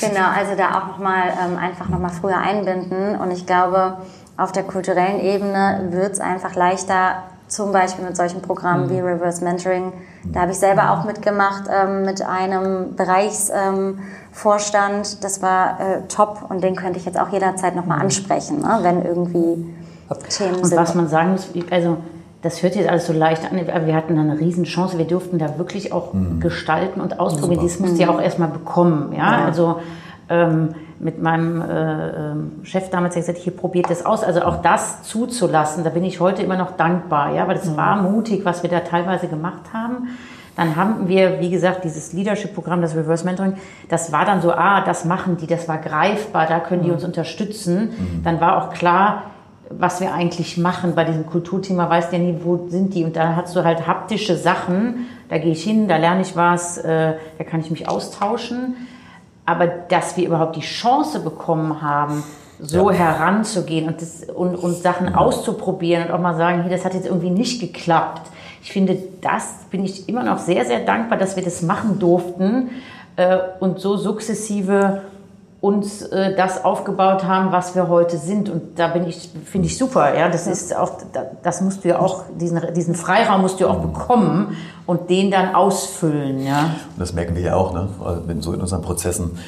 [0.00, 3.14] Genau, also da auch nochmal ähm, einfach nochmal früher einbinden.
[3.20, 3.98] Und ich glaube,
[4.36, 9.44] auf der kulturellen Ebene wird es einfach leichter, zum Beispiel mit solchen Programmen wie Reverse
[9.44, 9.92] Mentoring.
[10.24, 15.06] Da habe ich selber auch mitgemacht ähm, mit einem Bereichsvorstand.
[15.12, 18.78] Ähm, das war äh, top und den könnte ich jetzt auch jederzeit nochmal ansprechen, ne,
[18.80, 19.66] wenn irgendwie
[20.30, 20.78] Themen Und sind.
[20.78, 21.98] was man sagen muss, also
[22.42, 24.98] das hört jetzt alles so leicht an, aber wir hatten da eine Riesenchance.
[24.98, 27.62] Wir durften da wirklich auch gestalten und ausprobieren.
[27.62, 29.12] Das musst du ja auch erstmal bekommen.
[29.16, 29.76] Ja, also
[30.28, 34.22] ähm, mit meinem äh, ähm, Chef damals gesagt, hier probiert das aus.
[34.22, 37.34] Also auch das zuzulassen, da bin ich heute immer noch dankbar.
[37.34, 40.08] Ja, weil das war mutig, was wir da teilweise gemacht haben.
[40.54, 43.54] Dann haben wir, wie gesagt, dieses Leadership-Programm, das Reverse Mentoring,
[43.88, 47.04] das war dann so, ah, das machen die, das war greifbar, da können die uns
[47.04, 48.20] unterstützen.
[48.22, 49.24] Dann war auch klar,
[49.70, 53.04] was wir eigentlich machen bei diesem Kulturthema, weißt ja nie, wo sind die.
[53.04, 56.78] Und da hast du halt haptische Sachen, da gehe ich hin, da lerne ich was,
[56.78, 58.76] äh, da kann ich mich austauschen.
[59.44, 62.22] Aber dass wir überhaupt die Chance bekommen haben,
[62.60, 66.94] so heranzugehen und, das, und, und Sachen auszuprobieren und auch mal sagen, hier, das hat
[66.94, 68.30] jetzt irgendwie nicht geklappt.
[68.62, 72.70] Ich finde, das bin ich immer noch sehr, sehr dankbar, dass wir das machen durften
[73.16, 75.02] äh, und so sukzessive
[75.62, 78.50] uns äh, das aufgebaut haben, was wir heute sind.
[78.50, 80.12] Und da bin ich, finde ich super.
[80.18, 83.64] Ja, das ist auch, da- das musst du ja auch, diesen, diesen Freiraum musst du
[83.64, 86.44] ja auch bekommen und den dann ausfüllen.
[86.44, 86.62] Ja.
[86.94, 87.88] Und das merken wir ja auch, ne?
[88.04, 89.38] Also wenn so in unseren Prozessen.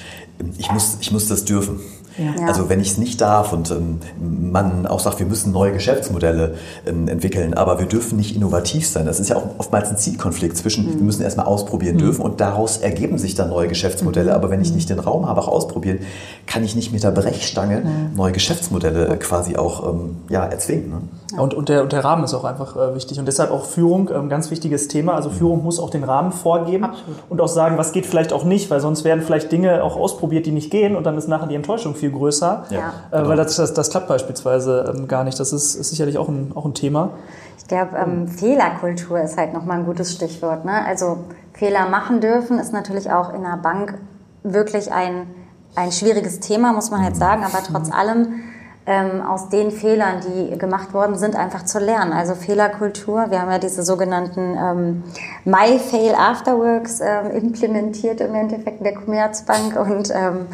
[0.57, 1.81] Ich muss, ich muss das dürfen.
[2.17, 2.47] Ja.
[2.47, 6.55] Also wenn ich es nicht darf und ähm, man auch sagt, wir müssen neue Geschäftsmodelle
[6.87, 9.07] ähm, entwickeln, aber wir dürfen nicht innovativ sein.
[9.07, 12.79] Das ist ja auch oftmals ein Zielkonflikt zwischen, wir müssen erstmal ausprobieren dürfen und daraus
[12.79, 14.35] ergeben sich dann neue Geschäftsmodelle.
[14.35, 15.99] Aber wenn ich nicht den Raum habe, auch ausprobieren,
[16.47, 17.83] kann ich nicht mit der Brechstange
[18.15, 20.91] neue Geschäftsmodelle äh, quasi auch ähm, ja, erzwingen.
[20.91, 21.01] Ne?
[21.37, 23.19] Und, und, der, und der Rahmen ist auch einfach äh, wichtig.
[23.19, 25.15] Und deshalb auch Führung, ähm, ganz wichtiges Thema.
[25.15, 26.87] Also Führung muss auch den Rahmen vorgeben
[27.29, 30.47] und auch sagen, was geht vielleicht auch nicht, weil sonst werden vielleicht Dinge auch ausprobiert,
[30.47, 32.65] die nicht gehen und dann ist nachher die Enttäuschung viel größer.
[32.71, 33.29] Ja, Äh, genau.
[33.29, 35.39] Weil das, das, das klappt beispielsweise ähm, gar nicht.
[35.39, 37.11] Das ist, ist sicherlich auch ein, auch ein Thema.
[37.59, 40.65] Ich glaube, ähm, Fehlerkultur ist halt nochmal ein gutes Stichwort.
[40.65, 40.85] Ne?
[40.85, 41.19] Also
[41.55, 43.95] Fehler machen dürfen ist natürlich auch in einer Bank
[44.43, 45.27] wirklich ein,
[45.75, 47.45] ein schwieriges Thema, muss man halt sagen.
[47.45, 48.43] Aber trotz allem
[48.87, 52.13] ähm, aus den Fehlern, die gemacht worden sind, einfach zu lernen.
[52.13, 53.31] Also Fehlerkultur.
[53.31, 55.03] Wir haben ja diese sogenannten ähm,
[55.45, 60.47] My Fail Afterworks ähm, implementiert im Endeffekt in der Commerzbank und ähm,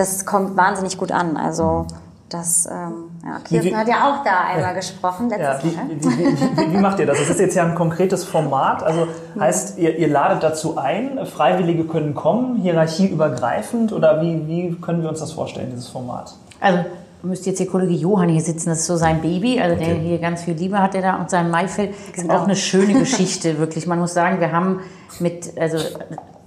[0.00, 1.36] das kommt wahnsinnig gut an.
[1.36, 1.86] Also
[2.30, 5.84] das, ähm, ja, Kirsten wie- hat ja auch da einmal gesprochen Ja, letztes wie, Mal.
[5.84, 5.90] ne?
[5.98, 7.18] wie, wie, wie, wie macht ihr das?
[7.18, 8.82] Das ist jetzt ja ein konkretes Format.
[8.82, 9.08] Also
[9.38, 15.08] heißt, ihr, ihr ladet dazu ein, Freiwillige können kommen, hierarchieübergreifend oder wie, wie können wir
[15.08, 16.34] uns das vorstellen, dieses Format?
[16.60, 16.78] Also
[17.22, 20.18] müsste jetzt hier Kollege Johann hier sitzen, das ist so sein Baby, also der hier
[20.18, 21.90] ganz viel Liebe hat, der da und sein Maifeld.
[21.90, 22.38] Das ist Genau.
[22.38, 23.86] auch eine schöne Geschichte, wirklich.
[23.86, 24.80] Man muss sagen, wir haben
[25.18, 25.78] mit, also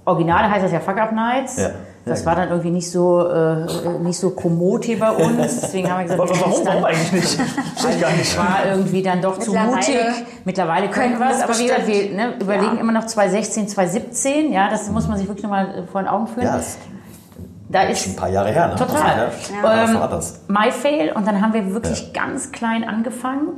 [0.06, 1.56] Original heißt das ja Fuck Up Nights.
[1.58, 1.70] Ja.
[2.06, 3.64] Das Ja, war dann irgendwie nicht so, äh,
[4.02, 5.60] nicht so kommod hier bei uns.
[5.62, 7.38] Deswegen haben wir gesagt, Warum, warum dann- eigentlich nicht?
[7.88, 8.38] Ich gar nicht.
[8.38, 9.96] war irgendwie dann doch zu mutig.
[10.44, 12.80] Mittlerweile können wir es, aber wie gesagt, wir ne, überlegen Ja.
[12.80, 14.52] immer noch 2016, 2017.
[14.52, 16.44] Ja, das muss man sich wirklich nochmal vor den Augen führen.
[16.46, 16.78] Ja, ist
[17.70, 18.68] da ist schon ein paar Jahre her.
[18.68, 18.74] Ne?
[18.76, 19.00] Total.
[19.00, 20.40] Also, ja, Ähm, das war das.
[20.48, 23.48] My Fail und dann haben wir wirklich ganz klein angefangen.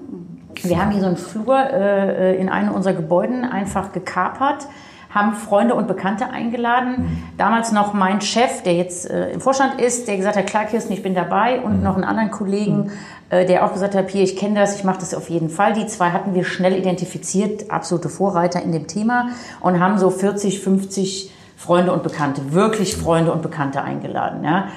[0.63, 4.67] Wir haben hier so einen Flur äh, in einem unserer Gebäuden einfach gekapert,
[5.17, 7.25] haben Freunde und Bekannte eingeladen.
[7.39, 10.93] Damals noch mein Chef, der jetzt äh, im Vorstand ist, der gesagt hat, klar Kirsten,
[10.93, 12.93] ich bin dabei und noch einen anderen Kollegen,
[13.31, 15.73] äh, der auch gesagt hat, hier, ich kenne das, ich mache das auf jeden Fall.
[15.73, 20.61] Die zwei hatten wir schnell identifiziert, absolute Vorreiter in dem Thema und haben so 40,
[20.61, 24.45] 50 Freunde und Bekannte, wirklich Freunde und Bekannte eingeladen.
[24.45, 24.69] Ja.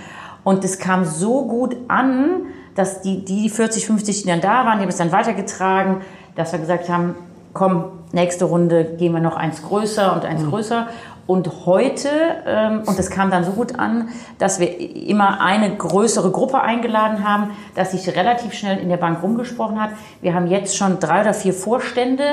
[0.43, 4.77] Und es kam so gut an, dass die, die 40, 50, die dann da waren,
[4.77, 5.97] die haben es dann weitergetragen,
[6.35, 7.15] dass wir gesagt haben,
[7.59, 10.87] komm, nächste Runde gehen wir noch eins größer und eins größer.
[11.27, 12.07] Und heute,
[12.47, 14.07] ähm, und das kam dann so gut an,
[14.39, 19.21] dass wir immer eine größere Gruppe eingeladen haben, dass sich relativ schnell in der Bank
[19.21, 19.91] rumgesprochen hat.
[20.21, 22.23] Wir haben jetzt schon drei oder vier Vorstände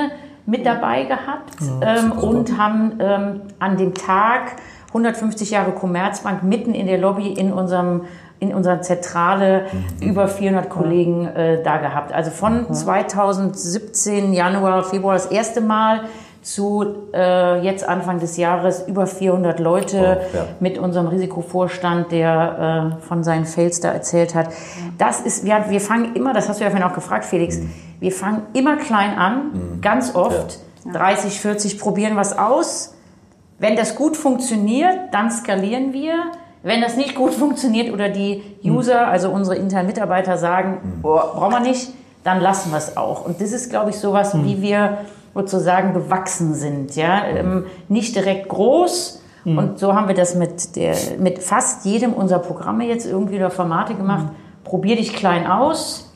[0.45, 4.55] mit dabei gehabt ähm, und haben ähm, an dem Tag
[4.87, 8.05] 150 Jahre Commerzbank mitten in der Lobby in unserem
[8.39, 9.65] in unserer Zentrale
[10.01, 12.13] über 400 Kollegen äh, da gehabt.
[12.13, 16.01] Also von 2017 Januar, Februar das erste Mal
[16.41, 20.45] zu äh, jetzt Anfang des Jahres über 400 Leute Oh, ja.
[20.59, 24.49] mit unserem Risikovorstand, der äh, von seinen Fails da erzählt hat.
[24.97, 27.59] Das ist, wir, wir fangen immer, das hast du ja vorhin auch gefragt, Felix,
[27.99, 30.59] wir fangen immer klein an, ganz oft,
[30.93, 32.93] 30, 40, probieren was aus.
[33.59, 36.13] Wenn das gut funktioniert, dann skalieren wir.
[36.63, 41.51] Wenn das nicht gut funktioniert oder die User, also unsere internen Mitarbeiter sagen, oh, brauchen
[41.51, 41.89] wir nicht,
[42.23, 43.25] dann lassen wir es auch.
[43.25, 44.97] Und das ist, glaube ich, sowas, wie wir
[45.33, 46.95] sozusagen gewachsen sind.
[46.95, 47.25] Ja?
[47.25, 49.21] Ähm, nicht direkt groß.
[49.45, 53.49] Und so haben wir das mit, der, mit fast jedem unserer Programme jetzt irgendwie oder
[53.49, 54.27] Formate gemacht.
[54.65, 56.11] Probier dich klein aus.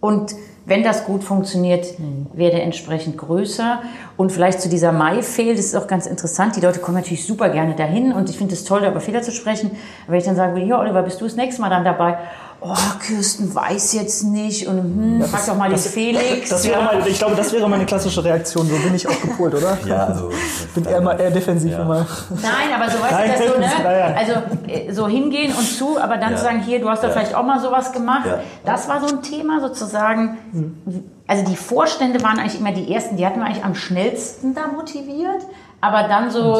[0.00, 0.34] Und
[0.68, 1.86] wenn das gut funktioniert,
[2.34, 3.80] werde entsprechend größer.
[4.16, 6.56] Und vielleicht zu dieser Mai-Fail, das ist auch ganz interessant.
[6.56, 9.32] Die Leute kommen natürlich super gerne dahin und ich finde es toll, über Fehler zu
[9.32, 9.70] sprechen.
[10.04, 12.18] Aber wenn ich dann würde, ja, Oliver, bist du das nächste Mal dann dabei?
[12.60, 12.74] Oh,
[13.06, 16.50] Kirsten weiß jetzt nicht und hm, frag doch mal den Felix.
[16.50, 16.84] Das wäre ja.
[16.84, 18.68] mal, ich glaube, das wäre meine klassische Reaktion.
[18.68, 19.78] So bin ich auch gepolt, oder?
[19.86, 20.30] Ja, also.
[20.74, 21.82] bin eher mal eher defensiv Ja.
[21.82, 22.04] immer.
[22.30, 24.14] Nein, aber so weißt Nein, du das so, ne?
[24.16, 24.32] Also
[24.66, 26.36] äh, so hingehen und zu, aber dann Ja.
[26.36, 27.14] zu sagen, hier, du hast doch Ja.
[27.14, 28.26] vielleicht auch mal sowas gemacht.
[28.26, 28.40] Ja.
[28.64, 30.38] Das war so ein Thema sozusagen.
[31.28, 34.66] Also die Vorstände waren eigentlich immer die ersten, die hatten wir eigentlich am schnellsten da
[34.66, 35.42] motiviert.
[35.80, 36.56] Aber dann so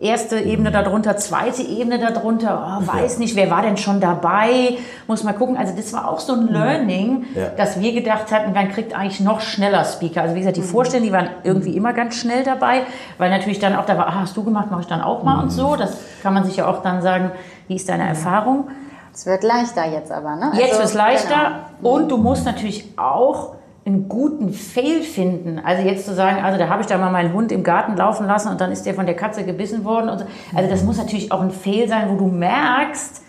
[0.06, 5.24] erste Ebene darunter, zweite Ebene darunter, oh, weiß nicht, wer war denn schon dabei, muss
[5.24, 5.58] mal gucken.
[5.58, 7.48] Also das war auch so ein Learning, Ja.
[7.56, 10.22] dass wir gedacht hatten, man kriegt eigentlich noch schneller Speaker.
[10.22, 12.84] Also wie gesagt, die Vorstände, die waren irgendwie immer ganz schnell dabei,
[13.18, 15.42] weil natürlich dann auch da war, ah, hast du gemacht, mache ich dann auch mal
[15.42, 15.76] und so.
[15.76, 17.30] Das kann man sich ja auch dann sagen,
[17.68, 18.68] wie ist deine Erfahrung?
[19.12, 20.50] Es wird leichter jetzt aber, ne?
[20.54, 21.94] Jetzt Also, wird es leichter genau.
[21.94, 23.56] und du musst natürlich auch
[23.86, 25.60] einen guten Fail finden.
[25.62, 28.26] Also jetzt zu sagen, also da habe ich da mal meinen Hund im Garten laufen
[28.26, 30.08] lassen und dann ist der von der Katze gebissen worden.
[30.08, 30.24] Und so.
[30.54, 33.20] Also das muss natürlich auch ein Fail sein, wo du merkst,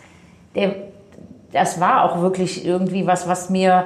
[0.56, 0.76] der,
[1.52, 3.86] das war auch wirklich irgendwie was, was mir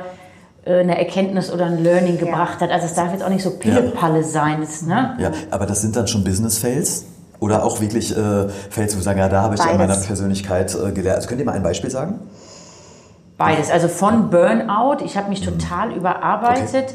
[0.66, 2.70] äh, eine Erkenntnis oder ein Learning gebracht hat.
[2.70, 4.62] Also es darf jetzt auch nicht so Pillepalle sein.
[4.62, 5.18] Das, ne?
[5.20, 7.06] Ja, aber das sind dann schon Business Fails.
[7.40, 9.88] Oder auch wirklich äh, Fälle zu sagen, ja, da habe ich an Beides.
[9.88, 11.16] meiner Persönlichkeit äh, gelernt.
[11.16, 12.20] Also könnt ihr mal ein Beispiel sagen?
[13.40, 13.72] Beides.
[13.72, 16.94] Also von Burnout, ich habe mich total überarbeitet,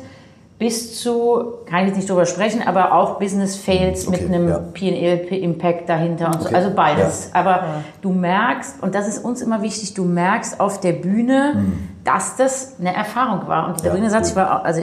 [0.59, 4.49] bis zu, kann ich jetzt nicht drüber sprechen, aber auch Business Fails Okay, mit einem
[4.49, 4.59] ja.
[4.59, 6.47] P&L-Impact dahinter und so.
[6.47, 7.31] Okay, Also beides.
[7.35, 7.65] Aber
[8.03, 11.65] du merkst, und das ist uns immer wichtig, du merkst auf der Bühne,
[12.05, 13.67] dass das eine Erfahrung war.
[13.69, 14.31] Und Ja, Sabrina sagt, cool.
[14.31, 14.83] ich war, also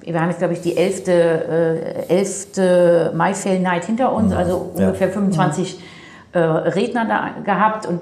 [0.00, 1.12] wir haben jetzt, glaube ich, die elfte,
[2.08, 4.86] äh, elfte Mayfair Night hinter uns, also Ja.
[4.88, 5.80] ungefähr 25
[6.32, 8.00] äh, Redner da gehabt und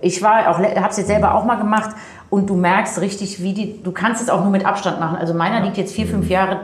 [0.00, 1.90] ich war auch, habe es jetzt selber auch mal gemacht
[2.30, 5.16] und du merkst richtig, wie die, du kannst es auch nur mit Abstand machen.
[5.16, 6.60] Also meiner liegt jetzt vier, fünf Jahre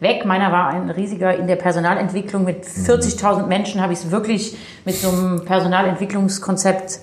[0.00, 0.24] weg.
[0.24, 4.96] Meiner war ein riesiger in der Personalentwicklung mit 40.000 Menschen habe ich es wirklich mit
[4.96, 6.98] so einem Personalentwicklungskonzept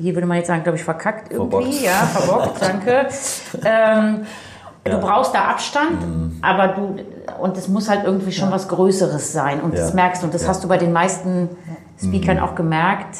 [0.00, 1.82] hier würde man jetzt sagen, glaube ich, verkackt irgendwie, Verbockt.
[1.82, 3.06] ja, verbockt, danke.
[3.64, 4.26] Ähm,
[4.82, 6.38] Du brauchst da Abstand, Mhm.
[6.40, 6.96] aber du,
[7.42, 9.60] und es muss halt irgendwie schon was Größeres sein.
[9.60, 9.94] Und das Ja.
[9.94, 10.48] merkst du, und das Ja.
[10.48, 11.50] hast du bei den meisten
[12.02, 12.42] Speakern Mhm.
[12.42, 13.16] auch gemerkt,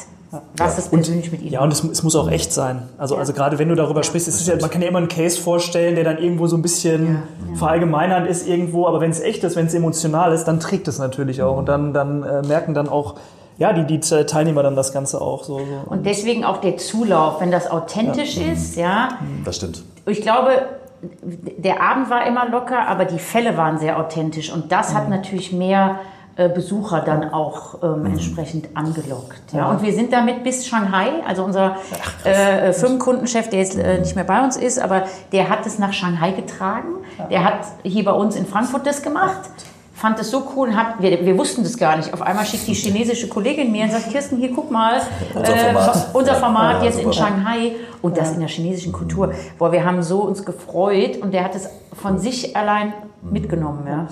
[0.55, 2.83] was es persönlich mit ihnen Ja, und es, es muss auch echt sein.
[2.97, 5.09] Also, also gerade wenn du darüber sprichst, es ist ja, man kann ja immer einen
[5.09, 7.23] Case vorstellen, der dann irgendwo so ein bisschen
[7.55, 10.99] verallgemeinernd ist irgendwo, aber wenn es echt ist, wenn es emotional ist, dann trägt es
[10.99, 11.57] natürlich auch.
[11.57, 13.15] Und dann, dann äh, merken dann auch,
[13.57, 15.59] ja, die, die Teilnehmer dann das Ganze auch so.
[15.59, 15.65] so.
[15.85, 19.09] Und deswegen auch der Zulauf, wenn das authentisch ist, ja.
[19.43, 19.83] Das stimmt.
[20.07, 20.51] Ich glaube,
[21.57, 24.51] der Abend war immer locker, aber die Fälle waren sehr authentisch.
[24.51, 25.99] Und das hat natürlich mehr
[26.49, 29.41] Besucher dann auch ähm, entsprechend angelockt.
[29.53, 29.69] Ja.
[29.69, 31.77] Und wir sind damit bis Shanghai, also unser
[32.25, 35.79] äh, äh, Firmenkundenchef, der jetzt äh, nicht mehr bei uns ist, aber der hat es
[35.79, 36.89] nach Shanghai getragen.
[37.29, 39.41] Der hat hier bei uns in Frankfurt das gemacht.
[39.93, 42.11] Fand es so cool und hat, wir, wir wussten das gar nicht.
[42.11, 44.99] Auf einmal schickt die chinesische Kollegin mir und sagt, Kirsten, hier guck mal,
[45.35, 46.07] Unser Format.
[46.13, 47.13] unser Format Ja, jetzt in.
[47.13, 49.31] Shanghai und das in der chinesischen Kultur.
[49.59, 53.85] Boah, wir haben so uns gefreut und der hat es von sich allein mitgenommen.
[53.85, 54.07] Ja.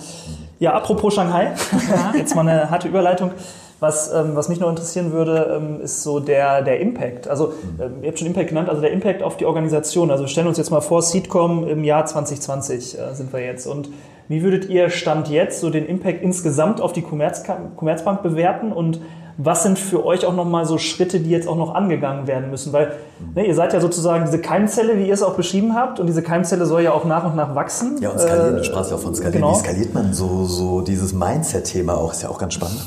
[0.59, 1.53] Ja, apropos Shanghai,
[2.17, 3.31] jetzt mal eine harte Überleitung.
[3.79, 7.29] Was, ähm, was mich noch interessieren würde, ähm, ist so der, der Impact.
[7.29, 10.11] Also, ähm, ihr habt schon Impact genannt, also der Impact auf die Organisation.
[10.11, 13.67] Also, wir stellen uns jetzt mal vor, Seedcom im Jahr 2020 äh, sind wir jetzt.
[13.67, 13.89] Und
[14.27, 18.73] wie würdet ihr Stand jetzt so den Impact insgesamt auf die Commerzbank bewerten?
[18.73, 18.99] Und
[19.41, 22.73] was sind für euch auch nochmal so Schritte, die jetzt auch noch angegangen werden müssen?
[22.73, 22.91] Weil
[23.35, 25.99] ne, ihr seid ja sozusagen diese Keimzelle, wie ihr es auch beschrieben habt.
[26.01, 27.97] Und diese Keimzelle soll ja auch nach und nach wachsen.
[28.01, 29.41] Ja, und skalieren, Äh, du sprachst ja auch von skalieren.
[29.41, 29.53] genau.
[29.55, 32.11] Wie skaliert man so, so dieses Mindset-Thema auch?
[32.11, 32.85] Ist ja auch ganz spannend.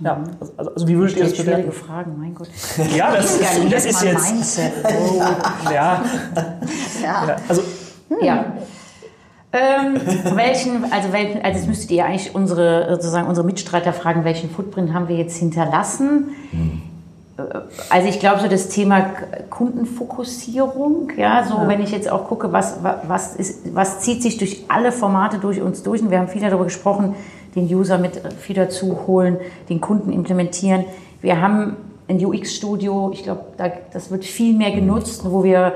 [0.00, 0.20] Ja,
[0.56, 1.86] also, also wie würdet ihr das Stellt schwierige bewerten?
[1.86, 2.48] Fragen, mein Gott.
[2.96, 4.32] Ja, das ist, das ist jetzt.
[4.32, 4.72] Mindset.
[5.72, 6.02] Ja,
[7.02, 7.36] ja.
[7.48, 7.62] Also,
[8.22, 8.44] Ja.
[9.52, 9.94] Ähm,
[10.36, 14.92] welchen, also welchen, also jetzt müsstet ihr eigentlich unsere, sozusagen unsere Mitstreiter fragen, welchen Footprint
[14.92, 16.28] haben wir jetzt hinterlassen?
[17.38, 17.42] Äh,
[17.90, 19.06] Also ich glaube so das Thema
[19.48, 24.36] Kundenfokussierung, ja, so wenn ich jetzt auch gucke, was, wa- was, ist, was zieht sich
[24.38, 27.14] durch alle Formate durch uns durch und wir haben viel darüber gesprochen,
[27.54, 30.84] den User mit äh, viel dazu holen, den Kunden implementieren.
[31.22, 31.76] Wir haben
[32.08, 35.72] ein UX-Studio, ich glaube, da, das wird viel mehr genutzt, wo wir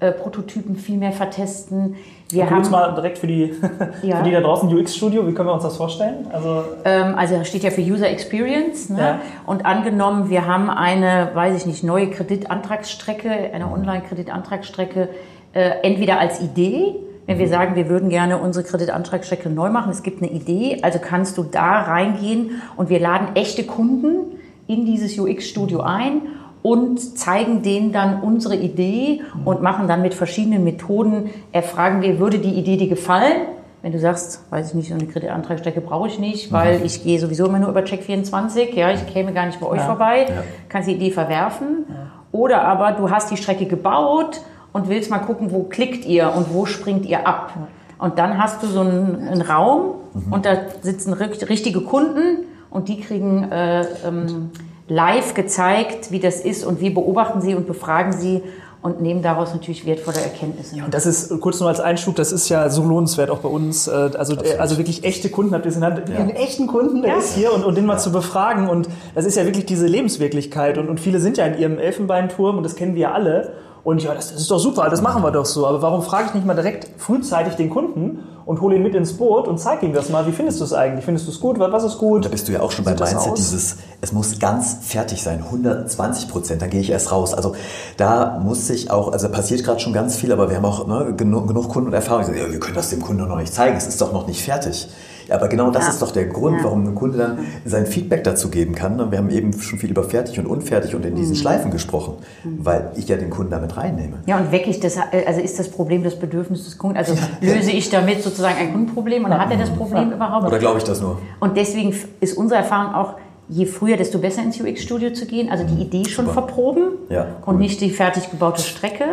[0.00, 1.96] äh, Prototypen viel mehr vertesten.
[2.30, 3.54] Wir kurz haben, mal direkt für die,
[4.02, 4.16] Ja.
[4.16, 6.26] für die da draußen UX-Studio, wie können wir uns das vorstellen?
[6.32, 8.90] Also, Ähm, also steht ja für User Experience.
[8.90, 8.98] Ne?
[8.98, 9.20] Ja.
[9.46, 15.08] Und angenommen, wir haben eine, weiß ich nicht, neue Kreditantragsstrecke, eine Online-Kreditantragsstrecke,
[15.52, 20.02] äh, entweder als Idee, wenn wir sagen, wir würden gerne unsere Kreditantragsstrecke neu machen, es
[20.02, 25.18] gibt eine Idee, also kannst du da reingehen und wir laden echte Kunden in dieses
[25.18, 26.22] UX-Studio ein
[26.62, 32.38] und zeigen denen dann unsere Idee und machen dann mit verschiedenen Methoden, erfragen wir, würde
[32.38, 33.42] die Idee dir gefallen?
[33.82, 37.20] Wenn du sagst, weiß ich nicht, so eine Kreditantragsstrecke brauche ich nicht, weil ich gehe
[37.20, 40.26] sowieso immer nur über Check24, ja, ich käme gar nicht bei euch vorbei,
[40.68, 41.86] kannst die Idee verwerfen.
[42.32, 44.40] Oder aber du hast die Strecke gebaut
[44.72, 47.52] und willst mal gucken, wo klickt ihr und wo springt ihr ab.
[47.98, 49.92] Und dann hast du so einen, einen Raum
[50.30, 54.50] und da sitzen ri- richtige Kunden und die kriegen äh, ähm,
[54.88, 58.42] live gezeigt, wie das ist und wir beobachten sie und befragen sie
[58.82, 60.76] und nehmen daraus natürlich wertvolle Erkenntnisse.
[60.84, 63.88] und das ist kurz nur als Einschub, das ist ja so lohnenswert auch bei uns.
[63.88, 66.08] äh, Also, äh, also wirklich echte Kunden habt ihr es in der Hand.
[66.10, 68.68] Einen echten Kunden, der ist hier und, und den mal zu befragen.
[68.68, 70.78] Und das ist ja wirklich diese Lebenswirklichkeit.
[70.78, 73.54] Und, und viele sind ja in ihrem Elfenbeinturm und das kennen wir ja alle.
[73.86, 75.64] Und ja, das, das ist doch super, das machen wir doch so.
[75.64, 79.12] Aber warum frage ich nicht mal direkt frühzeitig den Kunden und hole ihn mit ins
[79.12, 80.26] Boot und zeige ihm das mal?
[80.26, 81.04] Wie findest du es eigentlich?
[81.04, 81.60] Findest du es gut?
[81.60, 82.24] Was ist gut?
[82.24, 83.34] Da bist du ja auch schon beim Mindset, aus?
[83.34, 87.32] dieses, es muss ganz fertig sein, 120 Prozent, dann gehe ich erst raus.
[87.32, 87.54] Also
[87.96, 91.14] da muss sich auch, also passiert gerade schon ganz viel, aber wir haben auch ne,
[91.16, 93.86] genug, genug Kunden und Erfahrung, ja, wir können das dem Kunden noch nicht zeigen, es
[93.86, 94.88] ist doch noch nicht fertig.
[95.30, 95.90] Aber genau das Ja.
[95.90, 96.64] ist doch der Grund, Ja.
[96.64, 99.00] warum ein Kunde dann sein Feedback dazu geben kann.
[99.00, 101.16] Und wir haben eben schon viel über fertig und unfertig und in Mhm.
[101.16, 102.14] diesen Schleifen gesprochen,
[102.44, 104.18] weil ich ja den Kunden damit reinnehme.
[104.26, 104.96] Ja, und wecke ich das,
[105.26, 109.24] also ist das Problem das Bedürfnis des Kunden, also löse ich damit sozusagen ein Kundenproblem
[109.24, 110.46] und hat er das Problem überhaupt?
[110.46, 111.18] Oder glaube ich das nur?
[111.40, 113.14] Und deswegen ist unsere Erfahrung auch,
[113.48, 117.54] je früher, desto besser ins UX-Studio zu gehen, also die Idee schon verproben Ja, cool.
[117.54, 119.04] und nicht die fertig gebaute Strecke.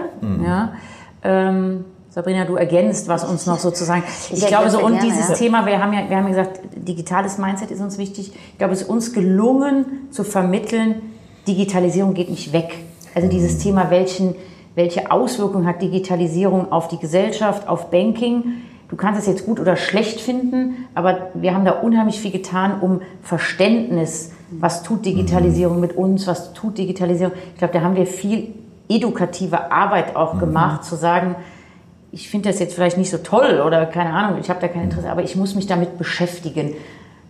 [0.43, 0.74] Ja.
[1.24, 4.03] Ähm, Sabrina, du ergänzt, was uns noch sozusagen.
[4.32, 5.34] Ich, Ich glaube so, und gerne, dieses ja.
[5.34, 8.34] Thema, wir haben ja, wir haben ja gesagt, digitales Mindset ist uns wichtig.
[8.51, 11.01] Ich glaube, es ist uns gelungen zu vermitteln,
[11.47, 12.76] Digitalisierung geht nicht weg.
[13.16, 14.36] Also dieses Thema, welchen,
[14.76, 18.61] welche Auswirkungen hat Digitalisierung auf die Gesellschaft, auf Banking?
[18.89, 22.80] Du kannst es jetzt gut oder schlecht finden, aber wir haben da unheimlich viel getan,
[22.80, 27.34] um Verständnis, was tut Digitalisierung mit uns, was tut Digitalisierung.
[27.53, 28.53] Ich glaube, da haben wir viel
[28.88, 31.36] edukative Arbeit auch gemacht, zu sagen,
[32.14, 34.84] ich finde das jetzt vielleicht nicht so toll oder keine Ahnung, ich habe da kein
[34.84, 36.76] Interesse, aber ich muss mich damit beschäftigen.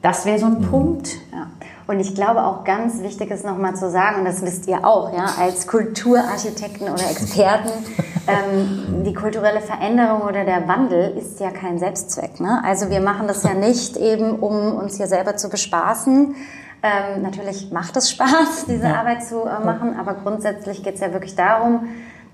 [0.02, 1.16] Das wäre so ein Punkt.
[1.32, 1.48] Ja.
[1.88, 5.14] Und ich glaube auch ganz wichtig ist nochmal zu sagen, und das wisst ihr auch,
[5.14, 7.70] ja, als Kulturarchitekten oder Experten,
[8.28, 12.42] ähm, die kulturelle Veränderung oder der Wandel ist ja kein Selbstzweck.
[12.42, 12.62] Ne?
[12.66, 16.36] Also wir machen das ja nicht eben, um uns hier selber zu bespaßen.
[16.84, 21.14] Ähm, natürlich macht es Spaß, diese Arbeit zu äh, machen, aber grundsätzlich geht es ja
[21.14, 21.88] wirklich darum,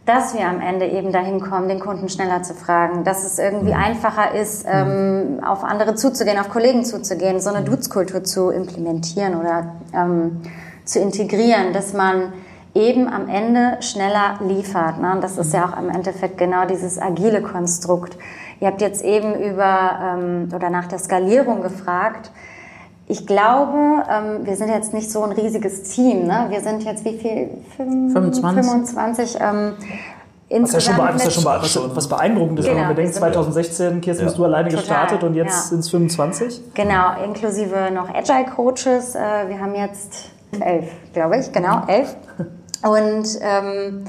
[0.10, 3.76] dass wir am Ende eben dahin kommen, den Kunden schneller zu fragen, dass es irgendwie
[3.76, 9.76] einfacher ist, ähm, auf andere zuzugehen, auf Kollegen zuzugehen, so eine Dutzkultur zu implementieren oder
[9.94, 10.42] ähm,
[10.84, 12.34] zu integrieren, dass man
[12.74, 15.00] eben am Ende schneller liefert.
[15.00, 15.12] Ne?
[15.12, 18.18] Und das ist ja auch im Endeffekt genau dieses agile Konstrukt.
[18.60, 22.32] Ihr habt jetzt eben über ähm, oder nach der Skalierung gefragt.
[23.12, 26.28] Ich glaube, ähm, wir sind jetzt nicht so ein riesiges Team.
[26.28, 26.46] Ne?
[26.50, 27.50] Wir sind jetzt wie viel?
[27.76, 28.64] Fünf- 25.
[28.66, 29.74] 25 ähm,
[30.62, 32.96] Was ja schon, insgesamt bee- was ja schon was, was beeindruckend ist, wenn man Genau.
[32.96, 35.62] bedenkt, 2016, Kirsten, bist du alleine Total, gestartet und jetzt ja.
[35.70, 36.62] sind es 25.
[36.76, 39.16] Genau, inklusive noch Agile Coaches.
[39.16, 40.30] Äh, Wir haben jetzt
[40.60, 42.16] elf, glaube ich, genau, elf.
[42.88, 44.04] Und ähm,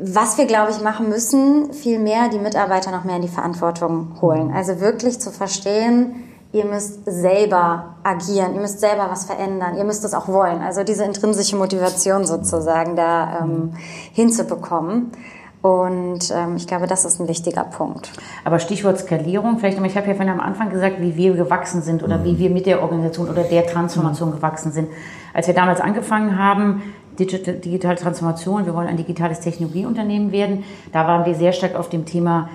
[0.00, 4.16] was wir, glaube ich, machen müssen, viel mehr die Mitarbeiter noch mehr in die Verantwortung
[4.20, 4.52] holen.
[4.54, 6.14] Also wirklich zu verstehen,
[6.54, 10.62] ihr müsst selber agieren, ihr müsst selber was verändern, ihr müsst es auch wollen.
[10.62, 13.72] Also diese intrinsische Motivation sozusagen da ähm,
[14.12, 15.10] hinzubekommen.
[15.62, 18.12] Und ähm, ich glaube, das ist ein wichtiger Punkt.
[18.44, 21.82] Aber Stichwort Skalierung, vielleicht nochmal, ich habe ja vorhin am Anfang gesagt, wie wir gewachsen
[21.82, 24.88] sind oder wie wir mit der Organisation oder der Transformation gewachsen sind.
[25.32, 26.82] Als wir damals angefangen haben,
[27.18, 31.88] Digital, digitale Transformation, wir wollen ein digitales Technologieunternehmen werden, da waren wir sehr stark auf
[31.88, 32.48] dem Thema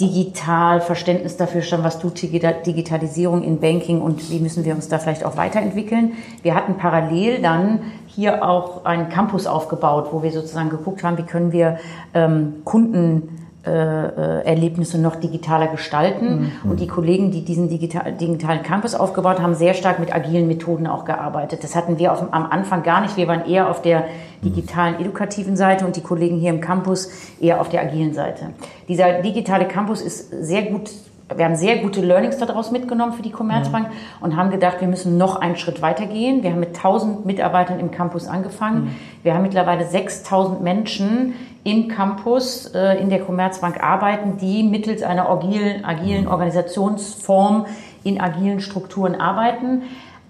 [0.00, 4.88] digital, Verständnis dafür schon, was tut Digita- Digitalisierung in Banking und wie müssen wir uns
[4.88, 6.12] da vielleicht auch weiterentwickeln.
[6.42, 11.22] Wir hatten parallel dann hier auch einen Campus aufgebaut, wo wir sozusagen geguckt haben, wie
[11.22, 11.78] können wir
[12.14, 16.50] ähm, Kunden äh, äh, Erlebnisse noch digitaler gestalten.
[16.64, 20.86] Und die Kollegen, die diesen digital, digitalen Campus aufgebaut haben, sehr stark mit agilen Methoden
[20.86, 21.62] auch gearbeitet.
[21.62, 23.18] Das hatten wir auf, am Anfang gar nicht.
[23.18, 24.04] Wir waren eher auf der
[24.42, 28.54] digitalen, edukativen Seite und die Kollegen hier im Campus eher auf der agilen Seite.
[28.88, 30.90] Dieser digitale Campus ist sehr gut.
[31.36, 33.88] Wir haben sehr gute Learnings daraus mitgenommen für die Commerzbank
[34.20, 36.42] und haben gedacht, wir müssen noch einen Schritt weiter gehen.
[36.42, 38.96] Wir haben mit 1000 Mitarbeitern im Campus angefangen.
[39.22, 45.28] Wir haben mittlerweile 6000 Menschen im Campus äh, in der Commerzbank arbeiten, die mittels einer
[45.28, 47.66] agilen, agilen Organisationsform
[48.02, 49.82] in agilen Strukturen arbeiten.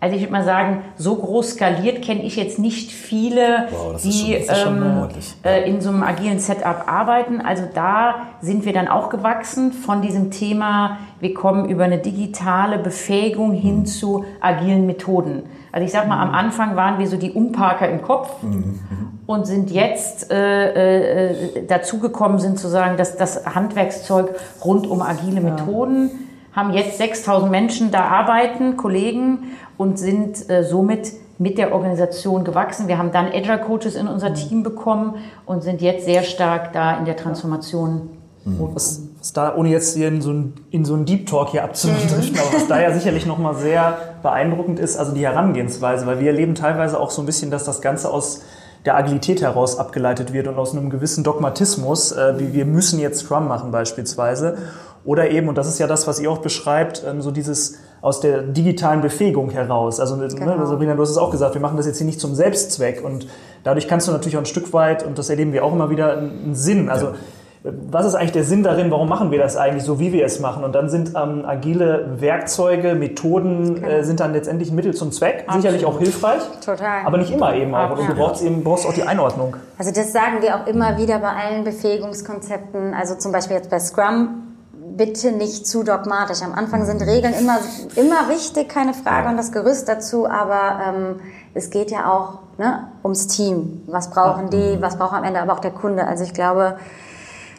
[0.02, 4.38] Also ich würde mal sagen, so groß skaliert kenne ich jetzt nicht viele, Wow, die
[4.54, 4.82] schon- ähm,
[5.44, 7.42] äh, in so einem agilen Setup arbeiten.
[7.42, 12.78] Also da sind wir dann auch gewachsen von diesem Thema, wir kommen über eine digitale
[12.78, 15.42] Befähigung hin zu agilen Methoden.
[15.70, 18.30] Also ich sag mal, am Anfang waren wir so die Umparker im Kopf
[19.26, 24.30] und sind jetzt äh, äh, dazugekommen, sind zu sagen, dass das Handwerkszeug
[24.64, 26.10] rund um agile Methoden
[26.52, 32.86] haben jetzt 6000 Menschen da arbeiten, Kollegen, und sind äh, somit mit der Organisation gewachsen.
[32.86, 35.14] Wir haben dann Agile Coaches in unser Team bekommen
[35.46, 38.10] und sind jetzt sehr stark da in der Transformation.
[38.44, 41.64] Was, was da, ohne jetzt hier in so einen, in so einen Deep Talk hier
[41.64, 46.26] abzudriften, aber was da ja sicherlich nochmal sehr beeindruckend ist, also die Herangehensweise, weil wir
[46.26, 48.42] erleben teilweise auch so ein bisschen, dass das Ganze aus
[48.84, 53.20] der Agilität heraus abgeleitet wird und aus einem gewissen Dogmatismus, äh, wie wir müssen jetzt
[53.20, 54.58] Scrum machen beispielsweise.
[55.06, 58.20] Oder eben, und das ist ja das, was ihr auch beschreibt, ähm, so dieses aus
[58.20, 60.00] der digitalen Befähigung heraus.
[60.00, 62.34] Also, ne, Sabrina, du hast es auch gesagt, wir machen das jetzt hier nicht zum
[62.34, 63.26] Selbstzweck und
[63.62, 66.16] dadurch kannst du natürlich auch ein Stück weit, und das erleben wir auch immer wieder,
[66.16, 66.88] einen Sinn.
[66.88, 67.08] Also,
[67.62, 70.40] was ist eigentlich der Sinn darin, warum machen wir das eigentlich so, wie wir es
[70.40, 70.64] machen?
[70.64, 75.44] Und dann sind ähm, agile Werkzeuge, Methoden äh, sind dann letztendlich ein Mittel zum Zweck,
[75.52, 77.04] sicherlich auch hilfreich, Total.
[77.04, 77.98] aber nicht immer eben auch.
[77.98, 79.56] Und du brauchst eben brauchst auch die Einordnung.
[79.76, 83.78] Also das sagen wir auch immer wieder bei allen Befähigungskonzepten, also zum Beispiel jetzt bei
[83.78, 84.49] Scrum,
[84.96, 86.42] bitte nicht zu dogmatisch.
[86.42, 87.58] Am Anfang sind Regeln immer,
[87.96, 91.20] immer wichtig, keine Frage, und das Gerüst dazu, aber ähm,
[91.54, 93.82] es geht ja auch ne, ums Team.
[93.86, 96.06] Was brauchen die, was braucht am Ende aber auch der Kunde?
[96.06, 96.76] Also ich glaube,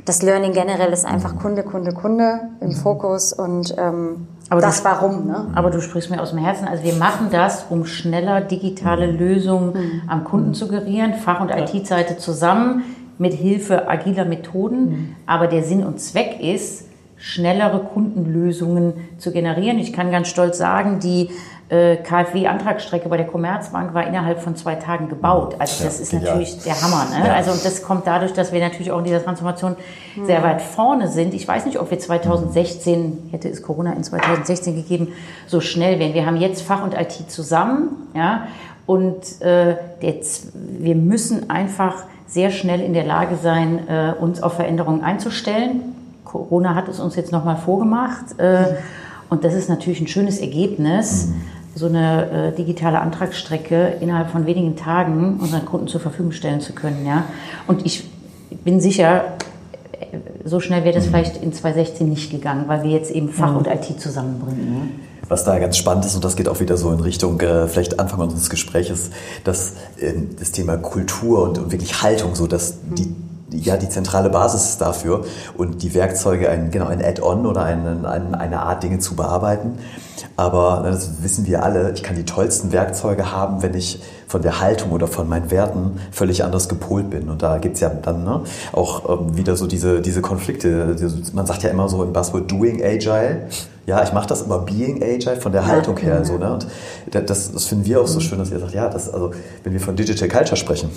[0.06, 5.28] das Learning generell ist einfach Kunde, Kunde, Kunde im Fokus und ähm, Aber das Warum,
[5.28, 5.48] ne?
[5.54, 6.68] Aber du sprichst mir aus dem Herzen.
[6.68, 12.18] Also wir machen das, um schneller digitale Lösungen am Kunden zu gerieren, Fach- und IT-Seite
[12.18, 12.84] zusammen
[13.18, 15.16] mit Hilfe agiler Methoden.
[15.28, 16.86] Aber der Sinn und Zweck ist,
[17.22, 19.78] schnellere Kundenlösungen zu generieren.
[19.80, 21.30] Ich kann ganz stolz sagen, die
[21.70, 25.56] äh, KfW-Antragsstrecke bei der Commerzbank war innerhalb von zwei Tagen gebaut.
[25.60, 27.06] Also das Ja, ist natürlich der Hammer.
[27.12, 27.28] Ne?
[27.28, 27.34] Ja.
[27.36, 29.76] Also und das kommt dadurch, dass wir natürlich auch in dieser Transformation
[30.26, 31.34] sehr weit vorne sind.
[31.36, 35.10] Ich weiß nicht, ob wir 2016, hätte es Corona in 2016 gegeben,
[35.48, 36.14] so schnell wären.
[36.16, 38.48] Wir haben jetzt Fach und IT zusammen, ja,
[38.88, 40.48] und äh, Z-
[40.80, 45.82] wir müssen einfach sehr schnell in der Lage sein, äh, uns auf Veränderungen einzustellen.
[46.32, 48.40] Corona hat es uns jetzt nochmal vorgemacht.
[48.40, 48.76] Äh,
[49.30, 51.30] und das ist natürlich ein schönes Ergebnis,
[51.76, 56.74] so eine äh, digitale Antragsstrecke innerhalb von wenigen Tagen unseren Kunden zur Verfügung stellen zu
[56.74, 57.06] können.
[57.06, 57.26] Ja?
[57.68, 58.10] Und ich
[58.64, 59.24] bin sicher,
[59.94, 63.56] äh, so schnell wäre das vielleicht in 2016 nicht gegangen, weil wir jetzt eben Fach
[63.56, 64.72] und IT zusammenbringen.
[64.74, 64.82] Ne?
[65.28, 68.00] Was da ganz spannend ist, und das geht auch wieder so in Richtung, äh, vielleicht
[68.00, 69.12] Anfang unseres Gespräches,
[69.46, 73.16] dass ähm, das Thema Kultur und, und wirklich Haltung, so dass die-
[73.54, 75.26] ja, die zentrale Basis ist dafür
[75.58, 79.78] und die Werkzeuge ein, genau, ein Add-on oder ein, ein, eine Art, Dinge zu bearbeiten.
[80.38, 84.42] Aber ne, das wissen wir alle, ich kann die tollsten Werkzeuge haben, wenn ich von
[84.42, 87.30] der Haltung oder von meinen Werten völlig anders gepolt bin.
[87.30, 88.42] Und da gibt's ja dann ne,
[88.72, 90.96] auch ähm, wieder so diese, diese Konflikte.
[90.96, 93.48] Diese- Man sagt ja immer so im Buzzword Doing Agile.
[93.88, 96.24] Ja, ich mache das immer Being Agile von der Haltung her.
[96.24, 96.54] So, ne?
[96.54, 96.68] Und
[97.10, 99.32] da- das, das finden wir auch so schön, dass ihr sagt, ja, das, also,
[99.64, 100.90] wenn wir von Digital Culture sprechen,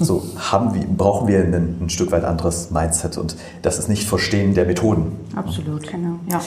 [0.00, 3.16] so haben wir, brauchen wir ein, ein Stück weit anderes Mindset.
[3.16, 5.12] Und das ist nicht Verstehen der Methoden.
[5.36, 5.86] Absolut.
[5.88, 6.16] Genau.
[6.30, 6.40] Ja.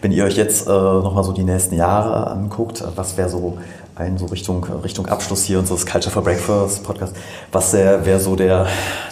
[0.00, 3.58] Wenn ihr euch jetzt äh, nochmal so die nächsten Jahre anguckt, was wäre so
[3.96, 7.14] ein so Richtung, Richtung Abschluss hier unseres Culture for Breakfast Podcast,
[7.50, 8.66] was wäre so der,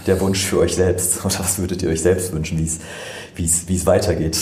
[0.06, 1.18] der Wunsch für euch selbst?
[1.24, 2.56] Oder was würdet ihr euch selbst wünschen,
[3.36, 4.38] wie es weitergeht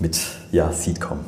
[0.00, 0.18] mit
[0.52, 1.18] ja, Seedcom?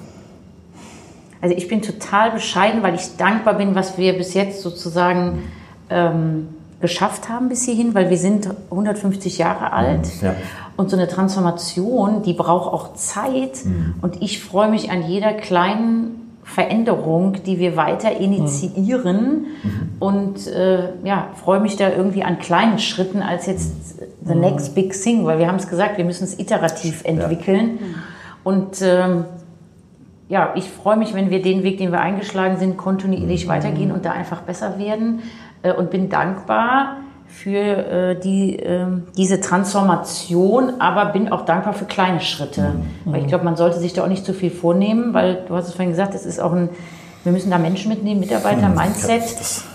[1.41, 5.45] Also ich bin total bescheiden, weil ich dankbar bin, was wir bis jetzt sozusagen
[5.89, 6.49] ähm,
[6.81, 10.09] geschafft haben bis hierhin, weil wir sind 150 Jahre alt.
[10.23, 10.35] Ja.
[10.77, 13.61] Und so eine Transformation, die braucht auch Zeit.
[14.01, 19.47] Und ich freue mich an jeder kleinen Veränderung, die wir weiter initiieren.
[19.99, 24.93] Und äh, ja, freue mich da irgendwie an kleinen Schritten als jetzt the next big
[24.93, 27.79] thing, weil wir haben es gesagt, wir müssen es iterativ entwickeln.
[28.51, 29.27] Und ähm,
[30.29, 34.05] ja, ich freue mich, wenn wir den Weg, den wir eingeschlagen sind, kontinuierlich weitergehen und
[34.05, 35.21] da einfach besser werden
[35.63, 36.97] äh, und bin dankbar
[37.29, 42.75] für äh, die, ähm, diese Transformation, aber bin auch dankbar für kleine Schritte.
[43.05, 45.69] Weil ich glaube, man sollte sich da auch nicht zu viel vornehmen, weil du hast
[45.69, 46.71] es vorhin gesagt, es ist auch ein,
[47.23, 49.23] wir müssen da Menschen mitnehmen, Mitarbeiter, Mindset.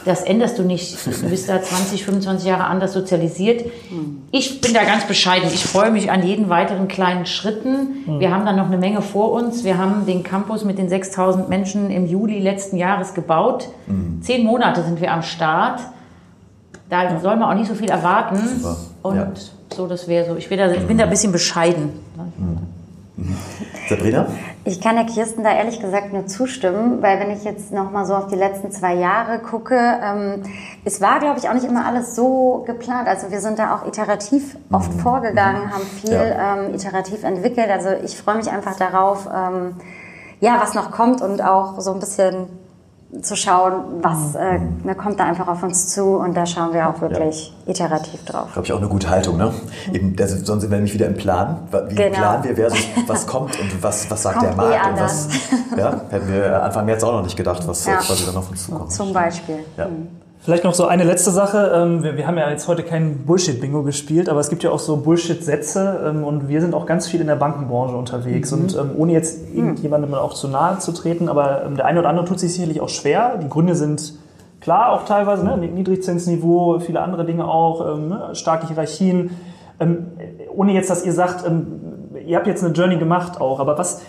[0.04, 0.98] Das änderst du nicht.
[1.06, 3.66] Du bist da 20, 25 Jahre anders sozialisiert.
[4.32, 5.50] Ich bin da ganz bescheiden.
[5.54, 8.20] Ich freue mich an jeden weiteren kleinen Schritten.
[8.20, 9.64] Wir haben da noch eine Menge vor uns.
[9.64, 13.70] Wir haben den Campus mit den 6000 Menschen im Juli letzten Jahres gebaut.
[14.22, 15.82] Zehn Monate sind wir am Start.
[16.89, 18.38] Da soll man auch nicht so viel erwarten.
[18.60, 18.78] Super.
[19.04, 19.32] Und Ja.
[19.76, 20.36] so, das wäre so.
[20.36, 21.89] Ich bin, da, ich bin da ein bisschen bescheiden.
[23.90, 24.28] Sabrina?
[24.64, 28.06] Ich kann der Kirsten da ehrlich gesagt nur zustimmen, weil wenn ich jetzt noch mal
[28.06, 30.44] so auf die letzten zwei Jahre gucke, ähm,
[30.84, 33.08] es war, glaube ich, auch nicht immer alles so geplant.
[33.08, 36.56] Also wir sind da auch iterativ oft vorgegangen, haben viel Ja.
[36.58, 37.70] ähm, iterativ entwickelt.
[37.70, 39.76] Also ich freue mich einfach darauf, ähm,
[40.40, 42.48] ja, was noch kommt und auch so ein bisschen
[43.22, 46.89] zu schauen, was äh, ne, kommt da einfach auf uns zu und da schauen wir
[46.89, 48.51] auch wirklich iterativ drauf.
[48.53, 49.51] Glaube ich auch eine gute Haltung, ne?
[49.93, 51.59] Eben, das, sonst sind wir nämlich wieder im Plan.
[51.89, 52.18] Wie Genau.
[52.18, 55.28] planen wir versus was kommt und was, was sagt Kommt der Markt eh und was.
[55.78, 57.97] Ja, hätten wir Anfang März auch noch nicht gedacht, was Ja.
[57.97, 58.91] quasi dann auf uns zukommt.
[58.91, 59.59] Zum Beispiel.
[59.78, 59.88] Ja.
[60.46, 61.72] Vielleicht noch so eine letzte Sache.
[61.74, 64.78] Ähm, Wir, wir haben ja jetzt heute kein Bullshit-Bingo gespielt, aber es gibt ja auch
[64.78, 68.54] so Bullshit-Sätze ähm, und wir sind auch ganz viel in der Bankenbranche unterwegs.
[68.54, 72.28] Und ähm, ohne jetzt irgendjemandem auch zu nahe zu treten, aber der eine oder andere
[72.28, 73.39] tut sich sicherlich auch schwer.
[73.41, 74.14] Die Gründe sind
[74.62, 75.58] klar, auch teilweise, ne?
[75.58, 78.30] Niedrigzinsniveau, viele andere Dinge auch, ne?
[78.34, 79.32] starke Hierarchien.
[80.56, 81.43] Ohne jetzt, dass ihr sagt,
[82.24, 84.04] ihr habt jetzt eine Journey gemacht auch, aber was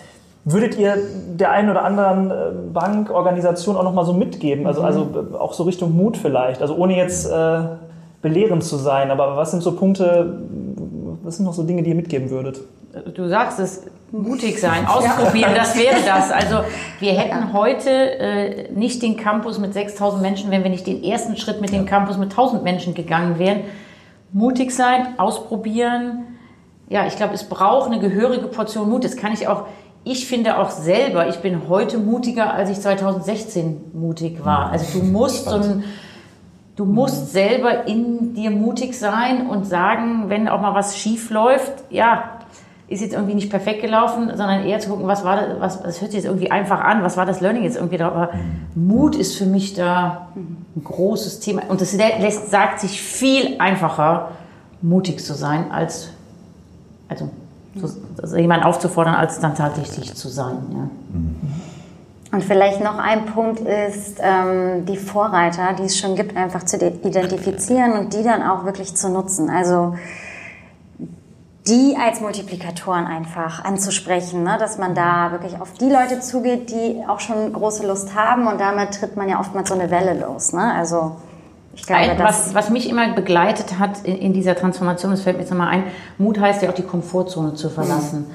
[0.49, 0.97] würdet ihr
[1.33, 2.33] der einen oder anderen äh,
[2.73, 4.65] Bankorganisation auch nochmal so mitgeben?
[4.65, 6.61] Also, also äh, auch so Richtung Mut vielleicht.
[6.61, 7.59] Also ohne jetzt äh,
[8.21, 10.39] belehrend zu sein, aber was sind so Punkte,
[11.23, 12.61] was sind noch so Dinge, die ihr mitgeben würdet?
[13.13, 16.31] Du sagst es, mutig sein, ausprobieren, das wäre das.
[16.31, 16.59] Also
[17.01, 21.35] wir hätten heute äh, nicht den Campus mit 6000 Menschen, wenn wir nicht den ersten
[21.35, 23.61] Schritt mit dem Campus mit 1000 Menschen gegangen wären.
[24.31, 26.23] Mutig sein, ausprobieren.
[26.89, 29.03] Ja, ich glaube, es braucht eine gehörige Portion Mut.
[29.03, 29.65] Das kann ich auch,
[30.11, 34.71] ich finde auch selber, ich bin heute mutiger, als ich 2016 mutig war.
[34.71, 35.83] Also du musst so ein,
[36.77, 41.71] Du musst selber in dir mutig sein und sagen, wenn auch mal was schief läuft,
[41.89, 42.37] ja,
[42.87, 46.01] ist jetzt irgendwie nicht perfekt gelaufen, sondern eher zu gucken, was war das, was, das
[46.01, 48.29] hört sich jetzt irgendwie einfach an, was war das Learning jetzt irgendwie da, aber
[48.75, 51.63] Mut ist für mich da ein großes Thema.
[51.67, 54.33] Und das lässt, sagt sich viel einfacher,
[54.83, 56.09] mutig zu sein, als,
[57.09, 57.31] also, so,
[58.21, 60.89] also jemanden aufzufordern, als dann tatsächlich zu sein, ja.
[62.29, 66.75] Und vielleicht noch ein Punkt ist, ähm, die Vorreiter, die es schon gibt, einfach zu
[66.75, 69.49] identifizieren und die dann auch wirklich zu nutzen.
[69.49, 69.95] Also
[71.67, 74.57] die als Multiplikatoren einfach anzusprechen, ne?
[74.59, 78.59] dass man da wirklich auf die Leute zugeht, die auch schon große Lust haben und
[78.59, 80.53] damit tritt man ja oftmals so eine Welle los.
[80.53, 80.73] Ne?
[80.73, 81.17] Also
[81.77, 85.37] ich glaube, Ein- was, was mich immer begleitet hat in, in dieser Transformation, das fällt
[85.37, 85.83] mir jetzt nochmal ein,
[86.17, 88.25] Mut heißt ja auch die Komfortzone zu verlassen.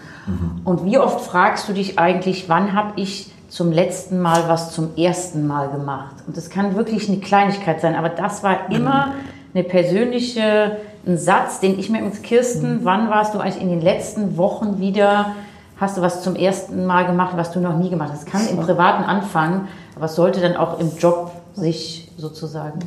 [0.65, 4.97] Und wie oft fragst du dich eigentlich, wann habe ich zum letzten Mal was zum
[4.97, 6.15] ersten Mal gemacht?
[6.27, 9.13] Und das kann wirklich eine Kleinigkeit sein, aber das war immer
[9.53, 13.81] eine persönliche, ein Satz, den ich mir mit Kirsten, wann warst du eigentlich in den
[13.83, 15.33] letzten Wochen wieder,
[15.81, 18.25] hast du was zum ersten Mal gemacht, was du noch nie gemacht hast?
[18.25, 19.67] Das kann im Privaten anfangen,
[19.97, 22.79] aber es sollte dann auch im Job sich sozusagen.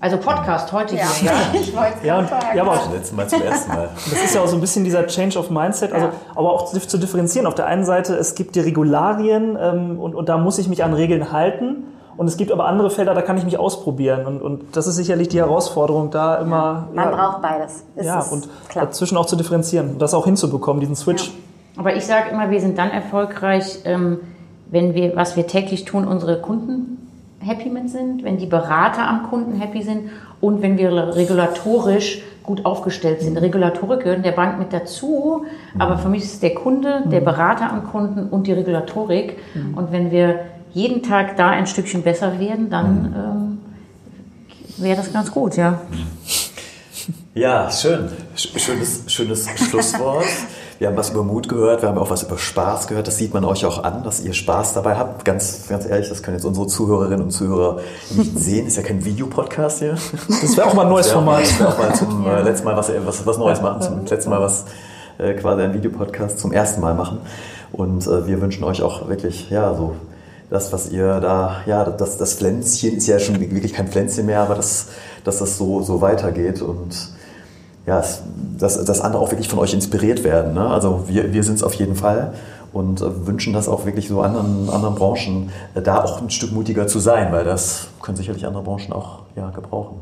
[0.00, 1.06] Also Podcast heute ja.
[1.08, 1.36] hier, ja.
[1.60, 2.46] ich wollte es Ja, sagen.
[2.54, 3.88] ja, aber auch Das letzte Mal zum ersten Mal.
[4.10, 6.78] Das ist ja auch so ein bisschen dieser Change of Mindset, also, aber auch zu
[6.78, 7.46] zu differenzieren.
[7.46, 10.84] Auf der einen Seite, es gibt die Regularien ähm, und, und da muss ich mich
[10.84, 11.84] an Regeln halten.
[12.16, 14.26] Und es gibt aber andere Felder, da kann ich mich ausprobieren.
[14.26, 16.88] Und, und das ist sicherlich die Herausforderung, da immer.
[16.92, 17.84] Man ja, braucht beides.
[17.94, 18.86] Ist Ja, und klar.
[18.86, 21.32] dazwischen auch zu differenzieren und das auch hinzubekommen, diesen Switch.
[21.76, 24.18] Aber ich sage immer, wir sind dann erfolgreich, ähm,
[24.70, 27.07] wenn wir, was wir täglich tun, unsere Kunden
[27.40, 30.10] happy mit sind, wenn die Berater am Kunden happy sind
[30.40, 33.36] und wenn wir regulatorisch gut aufgestellt sind.
[33.36, 35.44] Regulatorik gehören der Bank mit dazu,
[35.78, 39.36] aber für mich ist es der Kunde, der Berater am Kunden und die Regulatorik.
[39.76, 40.40] Und wenn wir
[40.72, 43.58] jeden Tag da ein Stückchen besser werden, dann
[44.78, 45.80] ähm, wäre das ganz gut, ja.
[47.34, 48.08] Ja, schön.
[48.36, 50.24] Sch- Schönes, schönes Schlusswort.
[50.78, 53.08] Wir haben was über Mut gehört, wir haben auch was über Spaß gehört.
[53.08, 55.24] Das sieht man euch auch an, dass ihr Spaß dabei habt.
[55.24, 57.80] Ganz, ganz ehrlich, das können jetzt unsere Zuhörerinnen und Zuhörer
[58.14, 58.68] nicht sehen.
[58.68, 59.96] Ist ja kein Videopodcast hier.
[60.40, 61.42] Das wäre auch mal ein neues Format.
[61.42, 63.82] Das wäre auch mal zum äh, letzten Mal was, was, was Neues machen.
[63.82, 64.66] Zum letzten Mal was
[65.18, 67.18] äh, quasi ein Videopodcast zum ersten Mal machen.
[67.72, 69.96] Und äh, wir wünschen euch auch wirklich, ja, so
[70.48, 74.40] das, was ihr da, ja, das, das Pflänzchen ist ja schon wirklich kein Pflänzchen mehr,
[74.40, 74.86] aber das,
[75.24, 77.17] dass das so, so weitergeht und
[77.88, 78.04] ja,
[78.58, 80.52] dass, dass andere auch wirklich von euch inspiriert werden.
[80.52, 80.68] Ne?
[80.68, 82.34] Also wir, wir sind es auf jeden Fall
[82.72, 86.52] und äh, wünschen das auch wirklich so anderen, anderen Branchen, äh, da auch ein Stück
[86.52, 89.96] mutiger zu sein, weil das können sicherlich andere Branchen auch ja, gebrauchen.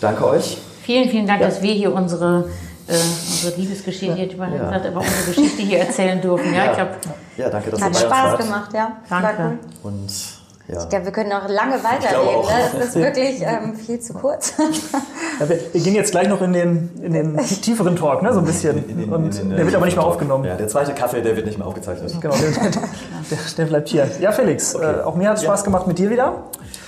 [0.00, 0.58] Danke euch.
[0.82, 2.46] Vielen, vielen Dank, dass wir hier unsere,
[2.88, 4.64] äh, unsere Liebesgeschichte, hier über, Ja.
[4.64, 6.52] gesagt, aber unsere Geschichte hier erzählen dürfen.
[6.52, 6.90] Ja, ich glaube,
[7.36, 8.96] Ja, danke, dass Hat Spaß gemacht, ja.
[9.08, 9.58] Danke.
[9.84, 10.37] Und
[10.68, 10.82] ja.
[10.82, 12.42] Ich glaube, wir können noch lange weiterreden.
[12.42, 12.80] Ne?
[12.80, 14.52] Es ist wirklich ähm, viel zu kurz.
[15.40, 18.40] Ja, wir, wir gehen jetzt gleich noch in den, in den tieferen Talk, ne, so
[18.40, 18.88] ein bisschen.
[18.88, 20.14] In und in den, der wird aber nicht mehr Talk.
[20.14, 20.44] aufgenommen.
[20.44, 22.14] Ja, der zweite Kaffee, der wird nicht mehr aufgezeichnet.
[22.20, 24.08] Genau, der, der, der bleibt hier.
[24.20, 26.44] Ja, Felix, äh, auch mir hat es Spaß gemacht mit dir wieder.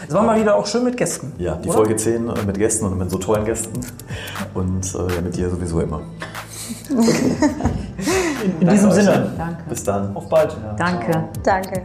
[0.07, 1.33] Es war mal wieder auch schön mit Gästen.
[1.39, 1.79] Ja, die oder?
[1.79, 3.81] Folge 10 äh, mit Gästen und mit so tollen Gästen.
[4.55, 6.03] Und äh, ja, mit dir sowieso immer.
[8.61, 8.95] In diesem euch.
[8.95, 9.63] Sinne, danke.
[9.69, 10.17] Bis dann.
[10.17, 10.57] auf bald.
[10.77, 11.29] Danke.
[11.43, 11.83] Danke.